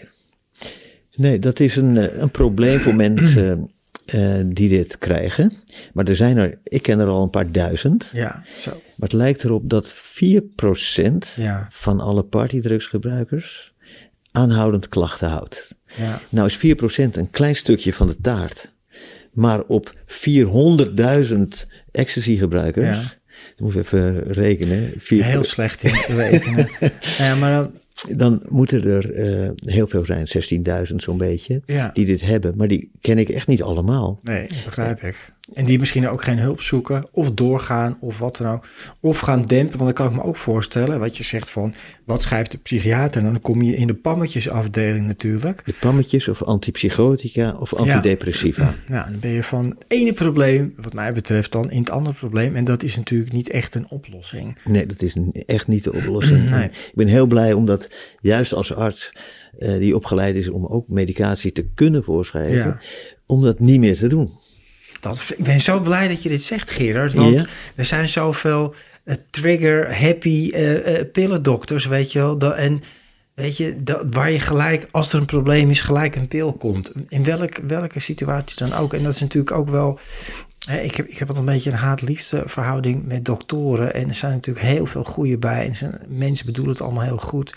[1.16, 3.72] Nee, dat is een, eh, een probleem voor mensen
[4.14, 5.52] uh, die dit krijgen.
[5.94, 8.10] Maar er zijn er, ik ken er al een paar duizend.
[8.14, 8.72] Ja, zo.
[8.72, 9.98] Maar het lijkt erop dat 4%
[11.36, 11.68] ja.
[11.70, 13.74] van alle partydrugsgebruikers
[14.32, 15.76] aanhoudend klachten houdt.
[15.98, 16.22] Ja.
[16.30, 16.60] Nou is 4%
[17.12, 18.76] een klein stukje van de taart.
[19.32, 21.38] Maar op 400.000
[21.92, 23.14] ecstasy-gebruikers, ja.
[23.58, 24.94] moet even rekenen.
[25.08, 26.68] Heel slecht in te rekenen.
[27.18, 27.72] ja, maar dan,
[28.16, 30.28] dan moeten er uh, heel veel zijn,
[30.88, 31.62] 16.000 zo'n beetje,
[31.94, 32.54] die dit hebben.
[32.58, 34.20] Maar die ken ik echt niet allemaal.
[34.22, 35.36] Nee, begrijp ik.
[35.54, 38.68] En die misschien ook geen hulp zoeken, of doorgaan, of wat dan ook.
[39.00, 41.74] Of gaan dempen, want dan kan ik me ook voorstellen, wat je zegt van,
[42.06, 43.22] wat schrijft de psychiater?
[43.22, 45.62] En dan kom je in de pammetjesafdeling natuurlijk.
[45.66, 48.64] De pammetjes of antipsychotica of antidepressiva.
[48.64, 48.96] Ja.
[48.96, 52.16] ja, dan ben je van het ene probleem, wat mij betreft, dan in het andere
[52.16, 52.56] probleem.
[52.56, 54.58] En dat is natuurlijk niet echt een oplossing.
[54.64, 56.50] Nee, dat is echt niet de oplossing.
[56.58, 56.66] Nee.
[56.66, 57.90] Ik ben heel blij omdat
[58.22, 59.12] juist als arts
[59.60, 62.80] uh, die opgeleid is om ook medicatie te kunnen voorschrijven,
[63.26, 64.40] om dat niet meer te doen.
[65.08, 67.14] Dat, ik ben zo blij dat je dit zegt, Gerard.
[67.14, 72.38] Want er zijn zoveel uh, trigger-happy uh, pillendokters, weet je wel.
[72.38, 72.84] Dat, en
[73.34, 76.92] weet je, dat, waar je gelijk, als er een probleem is, gelijk een pil komt.
[77.08, 78.94] In welk, welke situatie dan ook.
[78.94, 80.00] En dat is natuurlijk ook wel...
[80.68, 83.94] Ik, heb, ik heb altijd een beetje een haat-liefste verhouding met doktoren.
[83.94, 85.68] En er zijn natuurlijk heel veel goede bij.
[85.68, 87.56] En zijn, mensen bedoelen het allemaal heel goed.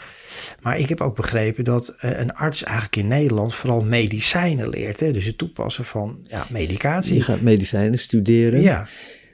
[0.62, 5.00] Maar ik heb ook begrepen dat eh, een arts eigenlijk in Nederland vooral medicijnen leert.
[5.00, 5.12] Hè?
[5.12, 7.14] Dus het toepassen van ja, medicatie.
[7.14, 8.60] Je gaat medicijnen studeren.
[8.60, 8.88] Ja.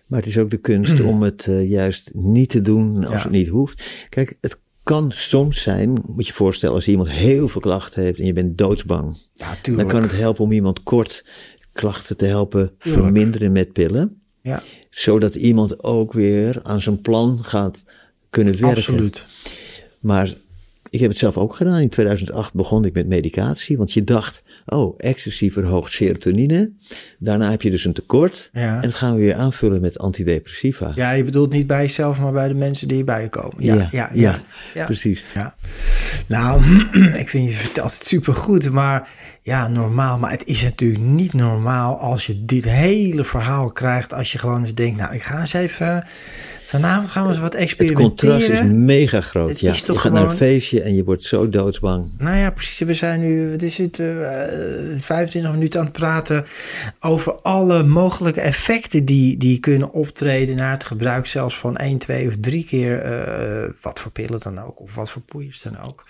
[0.07, 1.07] Maar het is ook de kunst mm.
[1.07, 3.83] om het uh, juist niet te doen als het niet hoeft.
[4.09, 8.19] Kijk, het kan soms zijn, moet je je voorstellen, als iemand heel veel klachten heeft
[8.19, 9.19] en je bent doodsbang.
[9.35, 11.25] Ja, dan kan het helpen om iemand kort
[11.77, 14.21] klachten te helpen verminderen met pillen.
[14.43, 14.63] Ja.
[14.91, 17.85] Zodat iemand ook weer aan zijn plan gaat
[18.31, 18.77] kunnen werken.
[18.77, 19.27] Absoluut.
[20.01, 20.35] Maar
[20.97, 21.81] ik heb het zelf ook gedaan.
[21.81, 26.73] In 2008 begon ik met medicatie, want je dacht, oh, ecstasy verhoogt serotonine.
[27.19, 30.93] Daarna heb je dus een tekort en dat gaan we weer aanvullen met antidepressiva.
[30.95, 33.65] Ja, je bedoelt niet bij jezelf, maar bij de mensen die bij je komen.
[33.65, 34.41] Ja, ja, ja, ja,
[34.75, 35.25] ja precies.
[35.35, 35.55] Ja.
[36.27, 36.63] Nou,
[37.23, 39.09] ik vind je vertelt het supergoed, maar
[39.43, 40.19] ja, normaal.
[40.19, 44.61] Maar het is natuurlijk niet normaal als je dit hele verhaal krijgt, als je gewoon
[44.61, 46.07] eens denkt, nou, ik ga eens even
[46.67, 48.35] Vanavond gaan we eens wat experimenteren.
[48.35, 49.49] Het contrast is mega groot.
[49.49, 52.11] Het ja, je gaat naar een feestje en je wordt zo doodsbang.
[52.19, 52.79] Nou ja, precies.
[52.79, 54.17] We zijn nu, wat is het, uh,
[54.99, 56.45] 25 minuten aan het praten
[57.01, 62.29] over alle mogelijke effecten die, die kunnen optreden na het gebruik zelfs van 1, 2
[62.29, 66.05] of 3 keer uh, wat voor pillen dan ook, of wat voor poeiers dan ook.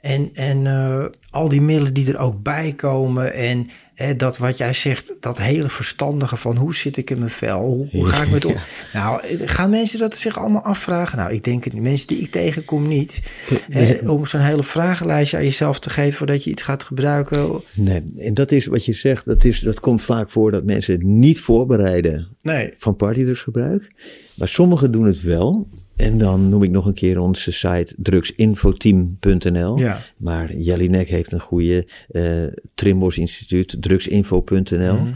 [0.00, 3.70] En, en uh, al die middelen die er ook bij komen en
[4.16, 8.08] dat wat jij zegt, dat hele verstandige van hoe zit ik in mijn vel, hoe,
[8.08, 8.54] ga ik met om.
[8.92, 11.18] Nou, gaan mensen dat zich allemaal afvragen?
[11.18, 11.82] Nou, ik denk het niet.
[11.82, 13.22] Mensen die ik tegenkom niet.
[14.06, 17.60] om zo'n hele vragenlijstje aan jezelf te geven voordat je iets gaat gebruiken.
[17.74, 21.18] Nee, en dat is wat je zegt, dat, is, dat komt vaak voor dat mensen
[21.18, 22.74] niet voorbereiden nee.
[22.78, 23.90] van partydrugsgebruik.
[24.34, 25.68] Maar sommigen doen het wel.
[26.00, 29.78] En dan noem ik nog een keer onze site drugsinfoteam.nl.
[29.78, 30.00] Ja.
[30.16, 34.96] Maar Jelinek heeft een goede uh, Trimbos Instituut, drugsinfo.nl.
[34.96, 35.12] Mhm.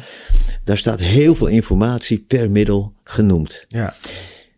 [0.65, 3.65] Daar staat heel veel informatie per middel genoemd.
[3.69, 3.95] Ja.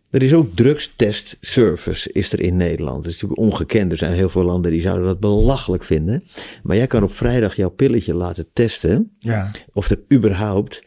[0.09, 3.03] Er is ook drugstest service is er in Nederland.
[3.03, 3.91] Dat is natuurlijk ongekend.
[3.91, 6.23] Er zijn heel veel landen die zouden dat belachelijk vinden.
[6.63, 9.11] Maar jij kan op vrijdag jouw pilletje laten testen.
[9.19, 9.51] Ja.
[9.73, 10.86] Of er überhaupt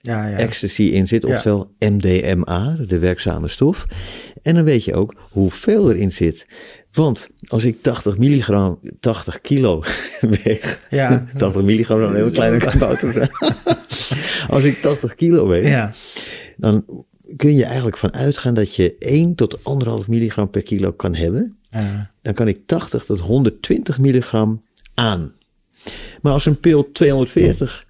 [0.00, 0.36] ja, ja.
[0.36, 3.86] ecstasy in zit, oftewel MDMA, de werkzame stof.
[4.42, 6.46] En dan weet je ook hoeveel erin zit.
[6.92, 9.82] Want als ik 80 milligram, 80 kilo
[10.44, 11.24] weeg, ja.
[11.36, 13.30] 80 milligram, een heel kleine kabouter.
[14.54, 15.94] als ik 80 kilo weeg, ja.
[16.56, 16.84] dan
[17.36, 19.62] kun je eigenlijk van uitgaan dat je 1 tot 1,5
[20.06, 21.58] milligram per kilo kan hebben.
[21.70, 22.10] Ja.
[22.22, 24.62] Dan kan ik 80 tot 120 milligram
[24.94, 25.32] aan.
[26.22, 27.86] Maar als een pil 240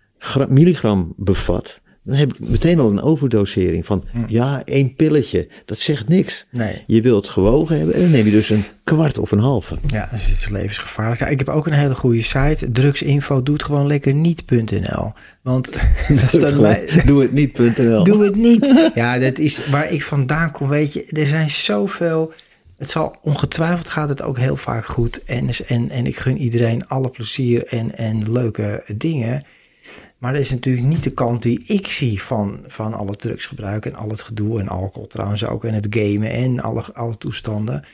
[0.49, 4.19] milligram bevat, dan heb ik meteen al een overdosering van, hm.
[4.29, 6.47] ja, één pilletje, dat zegt niks.
[6.51, 6.85] Nee.
[6.87, 9.79] Je wilt gewogen hebben en dan neem je dus een kwart of een halve.
[9.87, 11.21] Ja, dus het is levensgevaarlijk.
[11.21, 15.13] Ja, ik heb ook een hele goede site, drugsinfo, doet gewoon lekker niet.nl.
[15.43, 15.73] Want
[16.21, 17.03] dat staat mij...
[17.05, 18.05] Doe het niet.nl.
[18.05, 18.67] Doe het niet.
[18.95, 22.33] Ja, dat is waar ik vandaan kom, weet je, er zijn zoveel...
[22.77, 25.25] Het zal ongetwijfeld gaat het ook heel vaak goed.
[25.25, 29.43] En, en, en ik gun iedereen alle plezier en, en leuke dingen.
[30.19, 33.95] Maar dat is natuurlijk niet de kant die ik zie van, van alle drugsgebruik en
[33.95, 37.85] al het gedoe en alcohol trouwens ook en het gamen en alle, alle toestanden.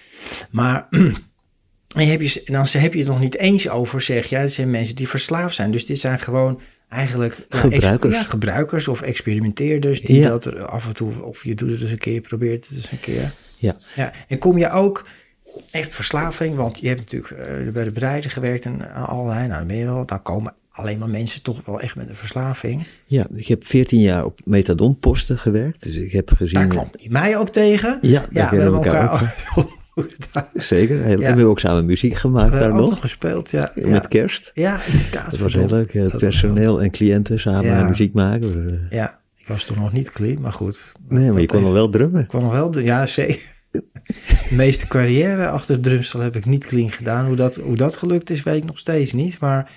[0.51, 0.87] Maar
[1.95, 4.71] en heb je, dan heb je het nog niet eens over, zeg ja, dat zijn
[4.71, 5.71] mensen die verslaafd zijn.
[5.71, 8.15] Dus dit zijn gewoon eigenlijk gebruikers.
[8.15, 11.91] Ja, gebruikers of experimenteerders die dat er af en toe, of je doet het eens
[11.91, 13.33] een keer, je probeert het eens een keer.
[13.57, 13.77] Ja.
[13.95, 14.13] ja.
[14.29, 15.07] En kom je ook
[15.71, 19.67] echt verslaving, want je hebt natuurlijk uh, bij de bedrijven gewerkt en allerlei, nou dan
[19.67, 22.87] ben je wel, dan komen alleen maar mensen toch wel echt met een verslaving.
[23.07, 25.83] Ja, ik heb 14 jaar op methadonposten gewerkt.
[25.83, 26.59] Dus ik heb gezien...
[26.59, 27.99] Daar kwam mij ook tegen.
[28.01, 29.83] Ja, ja we hebben elkaar, ook.
[30.53, 31.09] Zeker.
[31.09, 31.17] Ja.
[31.17, 32.91] We hebben ook samen muziek gemaakt we daar nog.
[32.91, 33.01] nog.
[33.01, 33.73] gespeeld, ja.
[33.75, 34.51] Met kerst.
[34.55, 35.31] Ja, inderdaad.
[35.31, 35.95] Dat was heel leuk.
[35.95, 38.87] Eh, personeel en cliënten samen muziek maken.
[38.91, 40.93] Ja, ik was toen nog niet clean, maar goed.
[41.09, 42.21] Nee, maar je kon nog wel drummen.
[42.21, 43.53] Ik kon nog wel, ja zeker.
[43.71, 47.27] De meeste carrière achter drumstel heb ik niet clean gedaan.
[47.27, 49.41] Hoe dat, hoe dat gelukt is, weet ik nog steeds niet.
[49.41, 49.71] Maar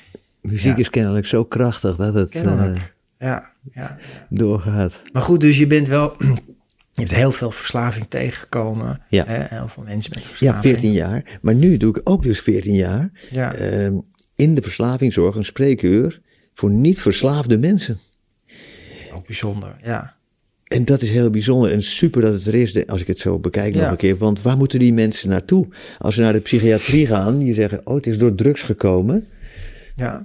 [0.52, 2.36] Muziek is kennelijk zo krachtig dat het...
[2.36, 2.76] Uh,
[3.20, 3.98] ja, ja.
[4.30, 5.02] doorgaat.
[5.14, 6.16] Maar goed, dus je bent wel...
[6.92, 9.02] Je hebt heel veel verslaving tegengekomen.
[9.10, 9.24] Ja.
[9.28, 9.56] Hè?
[9.56, 10.64] Heel veel mensen met verslaving.
[10.64, 11.40] Ja, 14 jaar.
[11.42, 13.54] Maar nu doe ik ook dus 14 jaar Ja.
[13.54, 13.96] ehm,
[14.36, 16.22] in de verslavingszorg een spreekuur
[16.54, 18.00] voor niet verslaafde mensen.
[19.14, 20.16] Ook bijzonder, ja.
[20.64, 23.40] En dat is heel bijzonder en super dat het er is, als ik het zo
[23.40, 24.18] bekijk nog een keer.
[24.18, 25.68] Want waar moeten die mensen naartoe?
[25.98, 29.28] Als ze naar de psychiatrie gaan, die zeggen, oh het is door drugs gekomen.
[29.98, 30.24] Ja,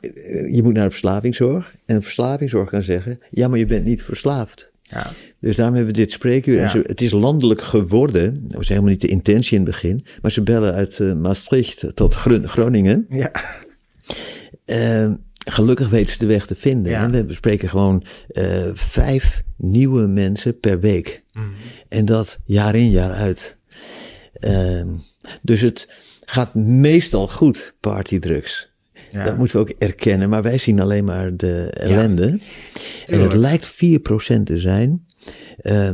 [0.50, 1.74] Je moet naar de verslavingszorg.
[1.86, 4.70] En verslavingszorg kan zeggen, ja maar je bent niet verslaafd.
[4.82, 5.06] ja.
[5.40, 6.54] Dus daarom hebben we dit spreekuur.
[6.60, 6.68] Ja.
[6.68, 8.42] ze- het is landelijk geworden.
[8.48, 10.04] Dat was helemaal niet de intentie in het begin.
[10.22, 13.06] Maar ze bellen uit eh, Maastricht tot Gro- Groningen.
[13.08, 13.30] ja.
[14.64, 15.12] Eh,
[15.44, 16.92] gelukkig weten ze de weg te vinden.
[16.92, 17.02] Ja.
[17.02, 21.24] En we bespreken gewoon eh, vijf nieuwe mensen per week.
[21.32, 21.44] Mhm.
[21.88, 23.56] En dat jaar in jaar uit.
[24.32, 24.88] Ehm,
[25.42, 25.88] dus het
[26.24, 28.71] gaat meestal goed, partydrugs.
[29.12, 29.24] Ja.
[29.24, 30.28] Dat moeten we ook erkennen.
[30.28, 32.38] Maar wij zien alleen maar de ellende.
[33.06, 35.06] En het lijkt 4% te zijn.
[35.56, 35.90] eh,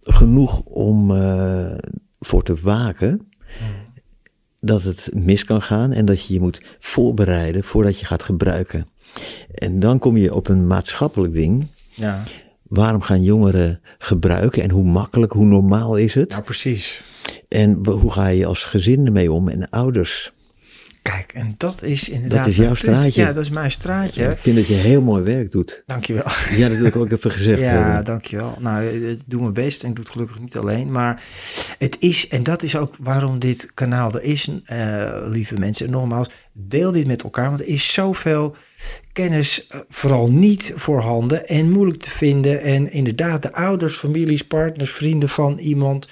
[0.00, 1.74] genoeg om eh,
[2.20, 3.28] voor te waken
[4.60, 8.86] dat het mis kan gaan en dat je je moet voorbereiden voordat je gaat gebruiken.
[9.54, 11.66] En dan kom je op een maatschappelijk ding.
[11.94, 12.22] ja.
[12.62, 16.40] Waarom gaan jongeren gebruiken en hoe makkelijk, hoe normaal is het?
[16.44, 17.02] Precies.
[17.48, 20.32] En hoe ga je als gezin ermee om en ouders?
[21.10, 22.38] Kijk, en dat is inderdaad...
[22.38, 23.20] Dat is jouw straatje.
[23.20, 24.24] Ja, dat is mijn straatje.
[24.30, 25.82] Ik vind dat je heel mooi werk doet.
[25.86, 26.24] Dankjewel.
[26.56, 28.04] Ja, dat wil ik ook even gezegd Ja, hebben.
[28.04, 28.56] dankjewel.
[28.60, 30.92] Nou, ik doe mijn best en ik doe het gelukkig niet alleen.
[30.92, 31.22] Maar
[31.78, 35.86] het is, en dat is ook waarom dit kanaal er is, eh, lieve mensen.
[35.86, 38.56] En nogmaals, deel dit met elkaar, want er is zoveel
[39.12, 42.60] kennis eh, vooral niet voorhanden en moeilijk te vinden.
[42.60, 46.08] En inderdaad, de ouders, families, partners, vrienden van iemand.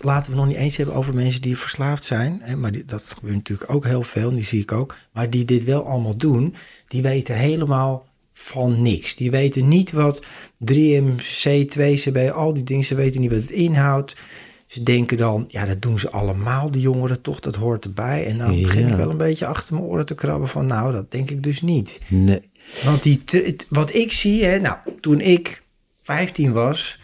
[0.00, 2.40] Laten we nog niet eens hebben over mensen die verslaafd zijn.
[2.42, 4.96] Hè, maar die, dat gebeurt natuurlijk ook heel veel, en die zie ik ook.
[5.12, 6.54] Maar die dit wel allemaal doen,
[6.86, 9.16] die weten helemaal van niks.
[9.16, 10.24] Die weten niet wat
[10.72, 14.16] 3MC, 2CB, al die dingen, ze weten niet wat het inhoudt.
[14.66, 18.26] Ze denken dan, ja, dat doen ze allemaal, die jongeren toch, dat hoort erbij.
[18.26, 18.88] En dan begin Ja.
[18.88, 21.62] ik wel een beetje achter mijn oren te krabben van, nou, dat denk ik dus
[21.62, 22.00] niet.
[22.08, 22.40] Nee.
[22.84, 23.22] Want die,
[23.68, 25.62] wat ik zie, hè, nou, toen ik
[26.02, 26.98] 15 was,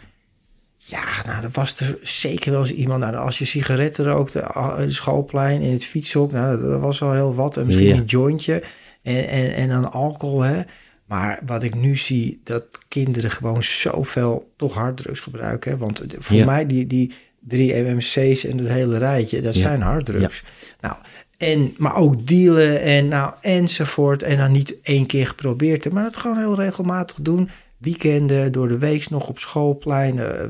[0.85, 4.77] ja, nou, dan was er zeker wel eens iemand, nou, als je sigaretten rookte, ah,
[4.77, 7.57] het schoolplein in het fietshok, nou, dat, dat was al heel wat.
[7.57, 8.63] En misschien een jointje
[9.03, 10.61] en, en, en dan alcohol, hè.
[11.05, 15.71] Maar wat ik nu zie, dat kinderen gewoon zoveel toch harddrugs gebruiken.
[15.71, 15.77] Hè?
[15.77, 16.45] Want voor Ja.
[16.45, 19.61] mij, die, die drie MMC's en het hele rijtje, dat Ja.
[19.67, 20.43] zijn harddrugs.
[20.81, 20.95] Nou,
[21.37, 24.23] en, maar ook dealen en nou, enzovoort.
[24.23, 27.49] En dan niet één keer geprobeerd, te- maar dat gewoon heel regelmatig doen.
[27.81, 30.19] Weekenden, door de week nog op schoolplein.
[30.19, 30.43] eh,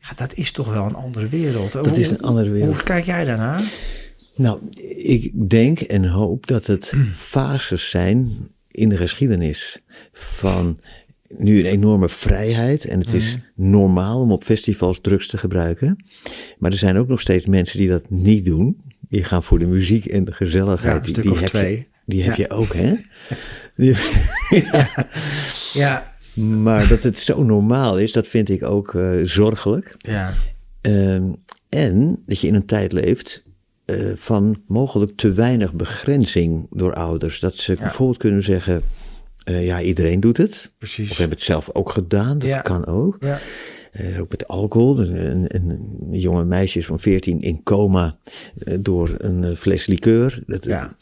[0.00, 1.72] ja, dat is toch wel een andere wereld.
[1.72, 2.74] Dat is een andere wereld.
[2.74, 3.62] Hoe kijk jij daarnaar?
[4.34, 4.60] Nou,
[4.96, 8.36] ik denk en hoop dat het fases zijn
[8.70, 9.78] in de geschiedenis
[10.12, 10.80] van
[11.36, 16.04] nu een enorme vrijheid en het is normaal om op festivals drugs te gebruiken.
[16.58, 18.80] Maar er zijn ook nog steeds mensen die dat niet doen.
[19.08, 21.04] Die gaan voor de muziek en de gezelligheid.
[21.04, 21.52] die die heb.
[21.52, 22.44] Je, die heb Ja.
[22.44, 22.94] je ook, hè?
[23.78, 23.96] Die-
[25.72, 29.94] Ja, maar dat het zo normaal is, dat vind ik ook eh, zorgelijk.
[29.98, 30.34] ja,
[30.80, 31.32] Ehm,
[31.68, 33.42] en dat je in een tijd leeft
[33.84, 37.40] eh, van mogelijk te weinig begrenzing door ouders.
[37.40, 38.82] Dat ze bijvoorbeeld kunnen zeggen,
[39.44, 40.70] eh, ja, iedereen doet het.
[40.78, 41.10] precies.
[41.10, 42.60] Of hebben het zelf ook gedaan, dat Ja.
[42.60, 43.16] kan ook.
[43.20, 43.38] Ja,
[44.18, 44.98] ook met alcohol.
[44.98, 48.16] Een, een, een jonge meisje van 14 in coma
[48.80, 50.42] door een fles liqueur.
[50.46, 50.96] Dat, ja.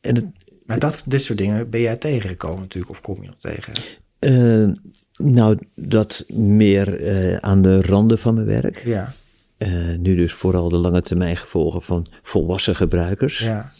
[0.00, 0.24] En het,
[0.70, 3.72] Maar dat, dit soort dingen ben jij tegengekomen natuurlijk, of kom je nog tegen?
[4.18, 4.68] eh,
[5.16, 8.84] nou, dat meer eh, aan de randen van mijn werk.
[8.84, 9.12] Ja,
[9.56, 13.38] Eh, nu dus vooral de lange termijn gevolgen van volwassen gebruikers.
[13.38, 13.72] ja,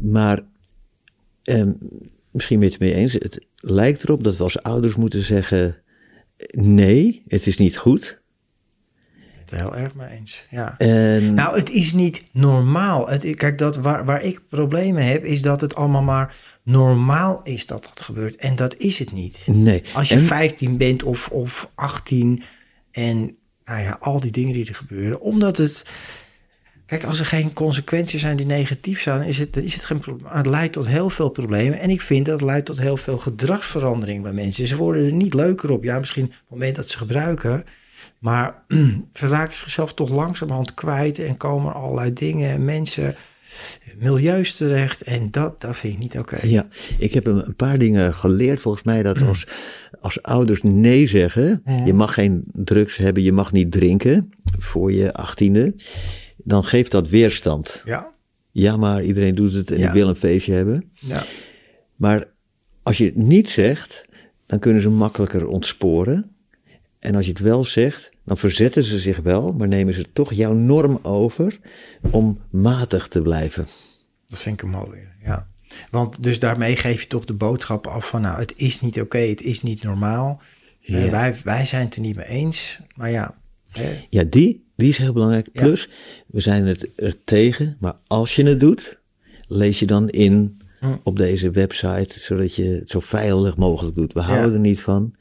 [0.00, 0.40] Maar
[1.42, 1.72] ehm,
[2.30, 3.12] misschien ben je het mee eens.
[3.12, 5.76] Het lijkt erop dat we als ouders moeten zeggen:
[6.52, 8.20] nee, het is niet goed.
[9.52, 10.44] Het heel erg mee eens.
[10.50, 10.74] Ja.
[10.78, 13.08] En Nou, het is niet normaal.
[13.08, 17.66] Het, kijk, dat waar, waar ik problemen heb, is dat het allemaal maar normaal is
[17.66, 18.36] dat dat gebeurt.
[18.36, 19.42] En dat is het niet.
[19.46, 19.82] nee.
[19.94, 22.42] Als je En- 15 bent of, of 18
[22.90, 25.20] en nou ja, al die dingen die er gebeuren.
[25.20, 25.84] Omdat het.
[26.86, 30.32] Kijk, als er geen consequenties zijn die negatief zijn, is het, is het geen probleem.
[30.32, 31.78] Het leidt tot heel veel problemen.
[31.78, 34.66] En ik vind dat het leidt tot heel veel gedragsverandering bij mensen.
[34.66, 35.84] Ze worden er niet leuker op.
[35.84, 37.64] Ja, misschien op het moment dat ze gebruiken.
[38.18, 38.64] Maar
[39.12, 41.18] ze raken zichzelf toch langzamerhand kwijt.
[41.18, 43.16] En komen er allerlei dingen en mensen,
[43.98, 45.02] milieus terecht.
[45.02, 46.38] En dat, dat vind ik niet oké.
[46.46, 46.66] Ja,
[46.98, 48.60] ik heb een paar dingen geleerd.
[48.60, 49.02] Volgens mij Mm.
[49.02, 49.46] dat als,
[50.00, 55.12] als ouders nee zeggen, je mag geen drugs hebben, je mag niet drinken voor je
[55.14, 55.74] achttiende,
[56.36, 57.82] dan geeft dat weerstand.
[57.84, 58.10] Ja,
[58.50, 59.86] Ja, maar iedereen doet het en Ja.
[59.86, 60.90] ik wil een feestje hebben.
[60.94, 61.24] ja,
[61.96, 62.24] Maar
[62.82, 64.04] als je het niet zegt,
[64.46, 66.30] dan kunnen ze makkelijker ontsporen.
[67.02, 70.32] En als je het wel zegt, dan verzetten ze zich wel, maar nemen ze toch
[70.32, 71.58] jouw norm over
[72.10, 73.66] om matig te blijven.
[74.26, 75.48] Dat vind ik een mooie, ja.
[75.90, 79.18] Want dus daarmee geef je toch de boodschap af van, nou, het is niet oké,
[79.18, 80.40] het is niet normaal.
[80.82, 83.38] Eh, wij, wij zijn het er niet mee eens, maar ja.
[83.70, 83.98] Hè.
[84.10, 85.52] Ja, die, die is heel belangrijk.
[85.52, 85.88] Plus,
[86.26, 89.00] we zijn het er tegen, maar als je het doet,
[89.48, 90.61] lees je dan in
[91.02, 94.12] Op deze website, zodat je het zo veilig mogelijk doet.
[94.12, 95.14] We houden er niet van.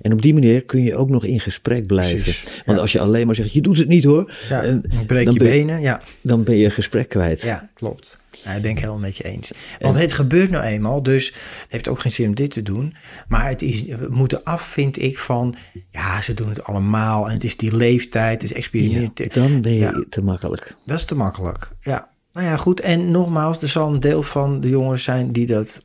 [0.00, 2.34] En op die manier kun je ook nog in gesprek blijven.
[2.66, 4.32] Want als je alleen maar zegt, je doet het niet hoor.
[4.48, 6.02] Ja, en, dan breek dan je ben, benen, ja.
[6.20, 7.42] Dan ben je gesprek kwijt.
[7.42, 8.20] Ja, klopt.
[8.32, 9.52] Ik ben ik helemaal met je eens.
[9.78, 12.94] Want het gebeurt nou eenmaal, dus het heeft ook geen zin om dit te doen.
[13.28, 15.54] Maar het is, we moeten af, vind ik, van
[15.90, 17.26] ja, ze doen het allemaal.
[17.26, 19.34] En het is die leeftijd, het is experiment.
[19.34, 20.76] dan ben je te makkelijk.
[20.86, 22.16] Dat is te makkelijk, ja.
[22.32, 22.80] Nou ja, goed.
[22.80, 25.82] En nogmaals, er zal een deel van de jongens zijn die dat,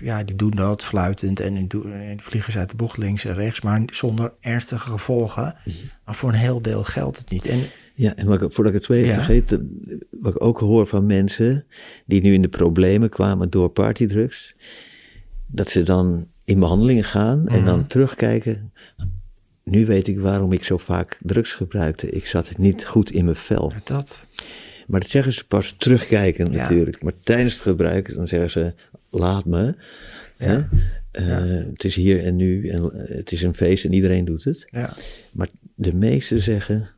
[0.00, 1.80] ja, die doen dat fluitend en die
[2.16, 5.54] vliegen ze uit de bocht links en rechts, maar zonder ernstige gevolgen.
[5.64, 5.76] Mhm.
[6.04, 7.46] Maar voor een heel deel geldt het niet.
[7.46, 7.60] En,
[7.94, 9.58] ja, en wat ik, voordat ik het twee vergeet,
[10.10, 11.66] wat ik ook hoor van mensen
[12.06, 14.56] die nu in de problemen kwamen door partydrugs,
[15.46, 17.88] dat ze dan in behandelingen gaan en dan mhm.
[17.88, 18.72] terugkijken.
[19.64, 22.10] Nu weet ik waarom ik zo vaak drugs gebruikte.
[22.10, 23.72] Ik zat niet goed in mijn vel.
[23.84, 24.26] Dat.
[24.86, 27.02] Maar dat zeggen ze pas terugkijken natuurlijk.
[27.02, 28.72] Maar tijdens het gebruik, dan zeggen ze,
[29.10, 29.74] laat me.
[30.36, 30.68] Ja.
[31.12, 34.44] Uh, het is hier en nu en eh, het is een feest en iedereen doet
[34.44, 34.68] het.
[34.70, 34.96] Ja.
[35.32, 36.88] Maar de meesten zeggen,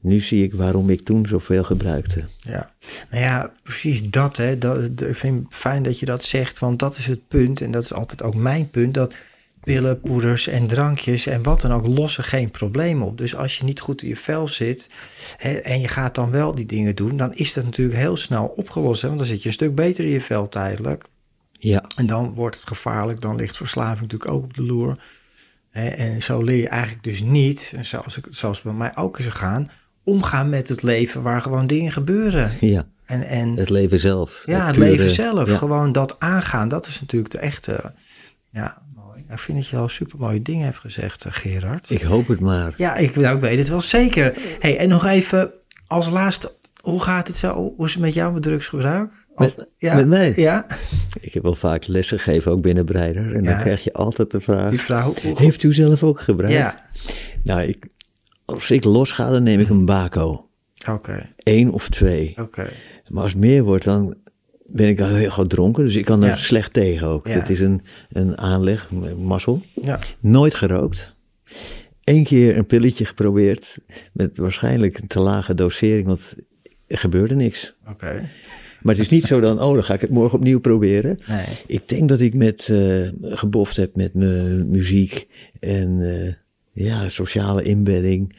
[0.00, 2.24] nu zie ik waarom ik toen zoveel gebruikte.
[2.38, 2.72] Ja,
[3.10, 4.36] nou ja, precies dat.
[4.36, 4.58] Hè.
[4.58, 7.60] dat ik vind het fijn dat je dat zegt, want dat is het punt.
[7.60, 8.94] En dat is altijd ook mijn punt.
[8.94, 9.14] Dat
[9.64, 13.18] pillen, poeders en drankjes en wat dan ook lossen geen probleem op.
[13.18, 14.90] Dus als je niet goed in je vel zit
[15.36, 18.44] hè, en je gaat dan wel die dingen doen, dan is dat natuurlijk heel snel
[18.56, 19.02] opgelost.
[19.02, 21.04] Hè, want dan zit je een stuk beter in je vel tijdelijk.
[21.52, 21.84] Ja.
[21.96, 24.98] En dan wordt het gevaarlijk, dan ligt verslaving natuurlijk ook op de loer.
[25.70, 29.24] Hè, en zo leer je eigenlijk dus niet, zoals, ik, zoals bij mij ook is
[29.24, 29.70] gegaan,
[30.04, 32.50] omgaan met het leven waar gewoon dingen gebeuren.
[32.60, 32.86] Ja.
[33.04, 34.42] En, en, het leven zelf.
[34.46, 35.50] Ja, het, leven zelf.
[35.50, 37.92] Gewoon dat aangaan, dat is natuurlijk de echte
[38.50, 38.82] ja,
[39.32, 41.90] ik vind dat je al super mooie dingen hebt gezegd, eh, Gerard.
[41.90, 42.74] Ik hoop het maar.
[42.76, 44.34] Ja, ik, nou, ik weet het wel zeker.
[44.58, 45.52] Hey, en nog even
[45.86, 47.72] als laatste, hoe gaat het zo?
[47.76, 49.12] Hoe is het met jou met drugsgebruik?
[49.36, 50.32] met, ja, met mij?
[50.36, 50.66] Ja.
[51.20, 53.34] Ik heb wel vaak lessen gegeven, ook binnen Breider.
[53.34, 56.56] En dan krijg je altijd de vraag, Die vraag heeft u zelf ook gebruikt?
[56.56, 56.88] Ja.
[57.42, 57.88] Nou, ik,
[58.44, 60.48] als ik los ga, dan neem ik een bako.
[60.90, 61.28] Oké.
[61.36, 62.34] Eén of twee.
[62.40, 62.68] Oké.
[63.08, 64.16] Maar als het meer wordt, dan
[64.72, 67.28] ben ik al heel gauw dronken, dus ik kan er slecht tegen ook.
[67.28, 69.62] Het is een, een aanleg, een mazzel.
[69.82, 70.00] Ja.
[70.20, 71.14] Nooit gerookt.
[72.04, 73.78] Eén keer een pilletje geprobeerd,
[74.12, 76.34] met waarschijnlijk een te lage dosering, want
[76.86, 77.74] er gebeurde niks.
[77.88, 78.28] Oké.
[78.82, 81.18] Maar het is niet zo dan, oh, dan ga ik het morgen opnieuw proberen.
[81.26, 81.44] Nee.
[81.66, 85.28] Ik denk dat ik met uh, geboft heb met mijn muziek
[85.60, 86.32] en uh,
[86.72, 88.36] ja, sociale inbedding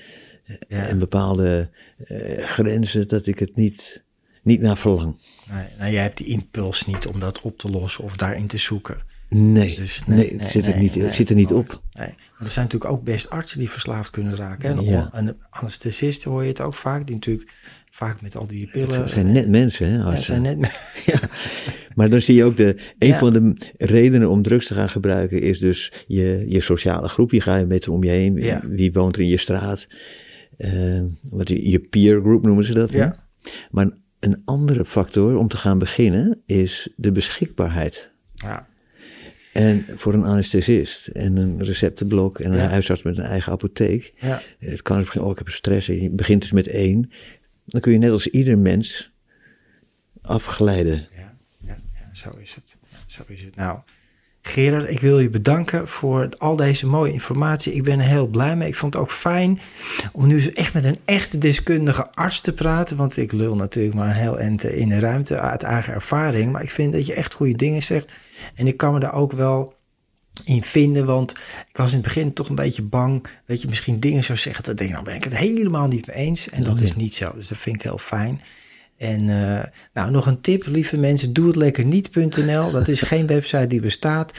[0.67, 0.87] ja.
[0.87, 1.69] en bepaalde
[2.05, 4.03] uh, grenzen, dat ik het niet,
[4.43, 5.17] niet naar verlang.
[5.51, 8.57] Nee, nou, jij hebt die impuls niet om dat op te lossen of daarin te
[8.57, 8.97] zoeken.
[9.29, 11.81] Nee, dus nee, nee, het zit er niet, het zit er niet op.
[11.93, 12.07] Nee.
[12.07, 14.77] Want er zijn natuurlijk ook best artsen die verslaafd kunnen raken.
[14.77, 15.09] En ja.
[15.13, 17.51] een anesthesist hoor je het ook vaak, die natuurlijk
[17.89, 19.01] vaak met al die pillen...
[19.01, 19.97] Het zijn net mensen, hè?
[19.97, 20.57] Ja, zijn net
[21.05, 21.19] ja.
[21.95, 22.93] Maar dan zie je ook de...
[22.99, 27.31] Een van de redenen om drugs te gaan gebruiken is dus je, je sociale groep.
[27.31, 28.61] Je gaat met om je heen.
[28.67, 29.87] Wie woont er in je straat?
[30.57, 32.91] Uh, wat, je peer group noemen ze dat.
[32.91, 33.15] Ja.
[33.71, 34.02] Maar een
[34.45, 38.11] andere factor om te gaan beginnen is de beschikbaarheid.
[38.33, 38.67] Ja.
[39.53, 44.13] En voor een anesthesist en een receptenblok en een huisarts met een eigen apotheek.
[44.19, 44.41] Ja.
[44.59, 45.87] Het kan misschien ook, oh, ik heb stress.
[45.87, 47.11] Je begint dus met één.
[47.65, 49.11] Dan kun je net als ieder mens
[50.21, 51.07] afgeleiden.
[51.15, 52.77] Ja, ja, ja zo is het.
[53.07, 53.55] zo is het.
[53.55, 53.79] Nou,
[54.45, 57.73] Gerard, ik wil je bedanken voor al deze mooie informatie.
[57.73, 58.67] Ik ben er heel blij mee.
[58.67, 59.59] Ik vond het ook fijn
[60.11, 62.97] om nu echt met een echte deskundige arts te praten.
[62.97, 66.51] Want ik lul natuurlijk maar een heel eind in de ruimte uit eigen ervaring.
[66.51, 68.11] Maar ik vind dat je echt goede dingen zegt.
[68.55, 69.73] En ik kan me daar ook wel
[70.45, 71.05] in vinden.
[71.05, 71.31] Want
[71.69, 74.63] ik was in het begin toch een beetje bang dat je misschien dingen zou zeggen.
[74.63, 76.49] Dat denk ik, nou ben ik het helemaal niet mee eens.
[76.49, 77.33] En dat is niet zo.
[77.35, 78.41] Dus dat vind ik heel fijn.
[79.03, 82.71] En uh, nou, nog een tip, lieve mensen, doe het lekker niet.nl.
[82.71, 84.31] Dat is geen website die bestaat.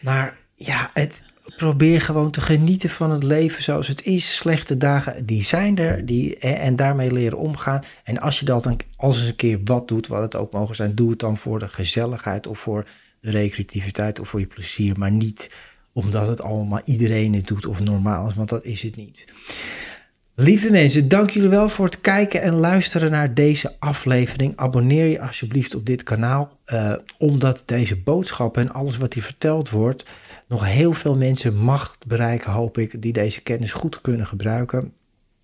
[0.00, 1.20] Maar ja, het,
[1.56, 4.36] probeer gewoon te genieten van het leven zoals het is.
[4.36, 6.06] Slechte dagen, die zijn er.
[6.06, 7.82] Die, en daarmee leren omgaan.
[8.04, 10.76] En als je dat dan, als eens een keer wat doet, wat het ook mogen
[10.76, 12.86] zijn, doe het dan voor de gezelligheid of voor
[13.20, 14.98] de recreativiteit of voor je plezier.
[14.98, 15.54] Maar niet
[15.92, 19.32] omdat het allemaal iedereen het doet of normaal is, want dat is het niet.
[20.40, 24.52] Lieve mensen, dank jullie wel voor het kijken en luisteren naar deze aflevering.
[24.56, 29.70] Abonneer je alsjeblieft op dit kanaal, uh, omdat deze boodschappen en alles wat hier verteld
[29.70, 30.04] wordt
[30.46, 34.92] nog heel veel mensen mag bereiken, hoop ik, die deze kennis goed kunnen gebruiken.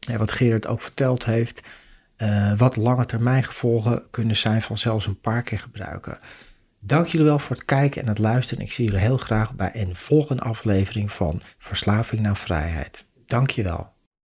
[0.09, 1.63] En wat Gerard ook verteld heeft,
[2.19, 6.17] uh, wat lange termijn gevolgen kunnen zijn van zelfs een paar keer gebruiken.
[6.81, 8.65] Dank jullie wel voor het kijken en het luisteren.
[8.65, 13.07] Ik zie jullie heel graag bij een volgende aflevering van Verslaving naar Vrijheid.
[13.27, 13.94] Dank je wel.